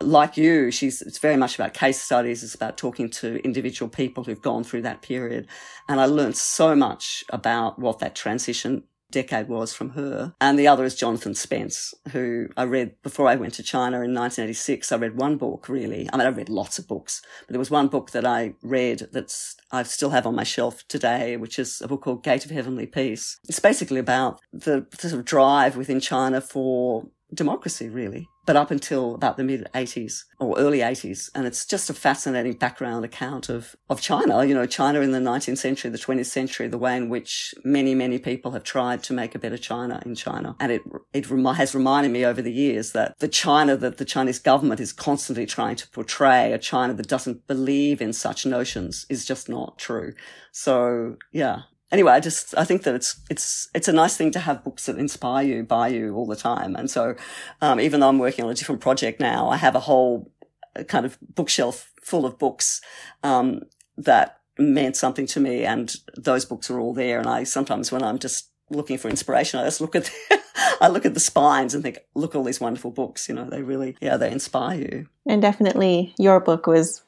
[0.01, 2.43] like you, she's, it's very much about case studies.
[2.43, 5.47] It's about talking to individual people who've gone through that period.
[5.89, 10.35] And I learned so much about what that transition decade was from her.
[10.41, 14.15] And the other is Jonathan Spence, who I read before I went to China in
[14.15, 14.93] 1986.
[14.93, 16.09] I read one book really.
[16.13, 19.09] I mean, I read lots of books, but there was one book that I read
[19.13, 22.51] that's I still have on my shelf today, which is a book called Gate of
[22.51, 23.39] Heavenly Peace.
[23.49, 29.15] It's basically about the sort of drive within China for democracy, really, but up until
[29.15, 31.31] about the mid 80s or early 80s.
[31.35, 35.19] And it's just a fascinating background account of, of China, you know, China in the
[35.19, 39.13] 19th century, the 20th century, the way in which many, many people have tried to
[39.13, 40.57] make a better China in China.
[40.61, 44.39] And it, it has reminded me over the years that the China that the Chinese
[44.39, 49.25] government is constantly trying to portray, a China that doesn't believe in such notions, is
[49.25, 50.15] just not true.
[50.53, 51.63] So, yeah,
[51.93, 54.87] anyway, I just I think that it's it's it's a nice thing to have books
[54.87, 56.75] that inspire you by you all the time.
[56.77, 57.15] And so,
[57.61, 60.31] um, even though I'm working on a different project now, I have a whole
[60.77, 62.81] uh, kind of bookshelf full of books
[63.23, 63.63] um,
[63.97, 67.19] that meant something to me, and those books are all there.
[67.19, 70.41] And I sometimes when I'm just looking for inspiration, I just look at the,
[70.81, 73.29] I look at the spines and think, look all these wonderful books.
[73.29, 75.09] You know, they really yeah they inspire you.
[75.27, 77.03] And definitely, your book was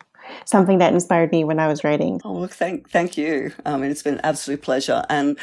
[0.45, 2.21] something that inspired me when I was writing.
[2.25, 3.53] Oh, well, thank, thank you.
[3.65, 5.05] I mean, it's been an absolute pleasure.
[5.09, 5.39] And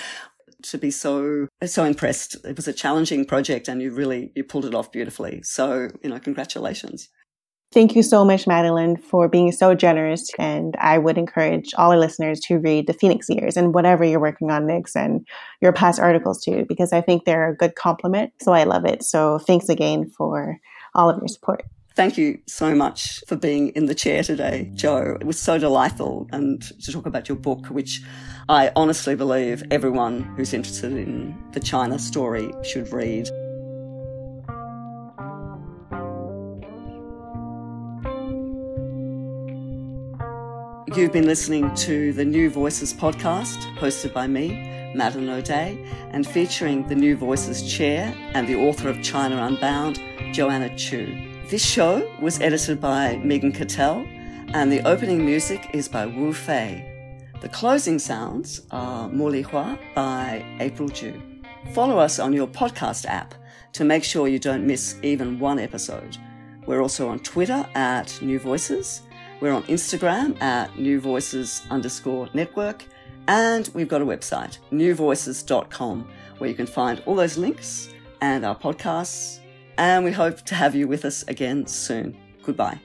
[0.63, 2.43] to be so so impressed.
[2.45, 5.41] It was a challenging project and you really you pulled it off beautifully.
[5.43, 7.09] So, you know, congratulations.
[7.71, 10.29] Thank you so much, Madeleine, for being so generous.
[10.39, 14.19] And I would encourage all our listeners to read the Phoenix Years and whatever you're
[14.19, 15.27] working on next and
[15.61, 18.31] your past articles too, because I think they're a good complement.
[18.41, 19.03] So I love it.
[19.03, 20.57] So thanks again for
[20.93, 21.63] all of your support.
[21.95, 25.17] Thank you so much for being in the chair today, Jo.
[25.21, 28.01] It was so delightful and to talk about your book, which
[28.49, 33.29] I honestly believe everyone who's interested in the China story should read.
[40.97, 45.81] You've been listening to the New Voices podcast, hosted by me, Madeleine O'Dea,
[46.11, 49.97] and featuring the New Voices chair and the author of China Unbound,
[50.33, 51.34] Joanna Chiu.
[51.47, 54.03] This show was edited by Megan Cattell,
[54.55, 57.23] and the opening music is by Wu Fei.
[57.39, 61.21] The closing sounds are Moli Hua by April Jew.
[61.71, 63.35] Follow us on your podcast app
[63.73, 66.17] to make sure you don't miss even one episode.
[66.65, 69.03] We're also on Twitter at New Voices.
[69.39, 72.85] We're on Instagram at New Voices underscore network.
[73.27, 78.55] And we've got a website, newvoices.com, where you can find all those links and our
[78.57, 79.41] podcasts
[79.77, 82.17] and we hope to have you with us again soon.
[82.43, 82.79] Goodbye.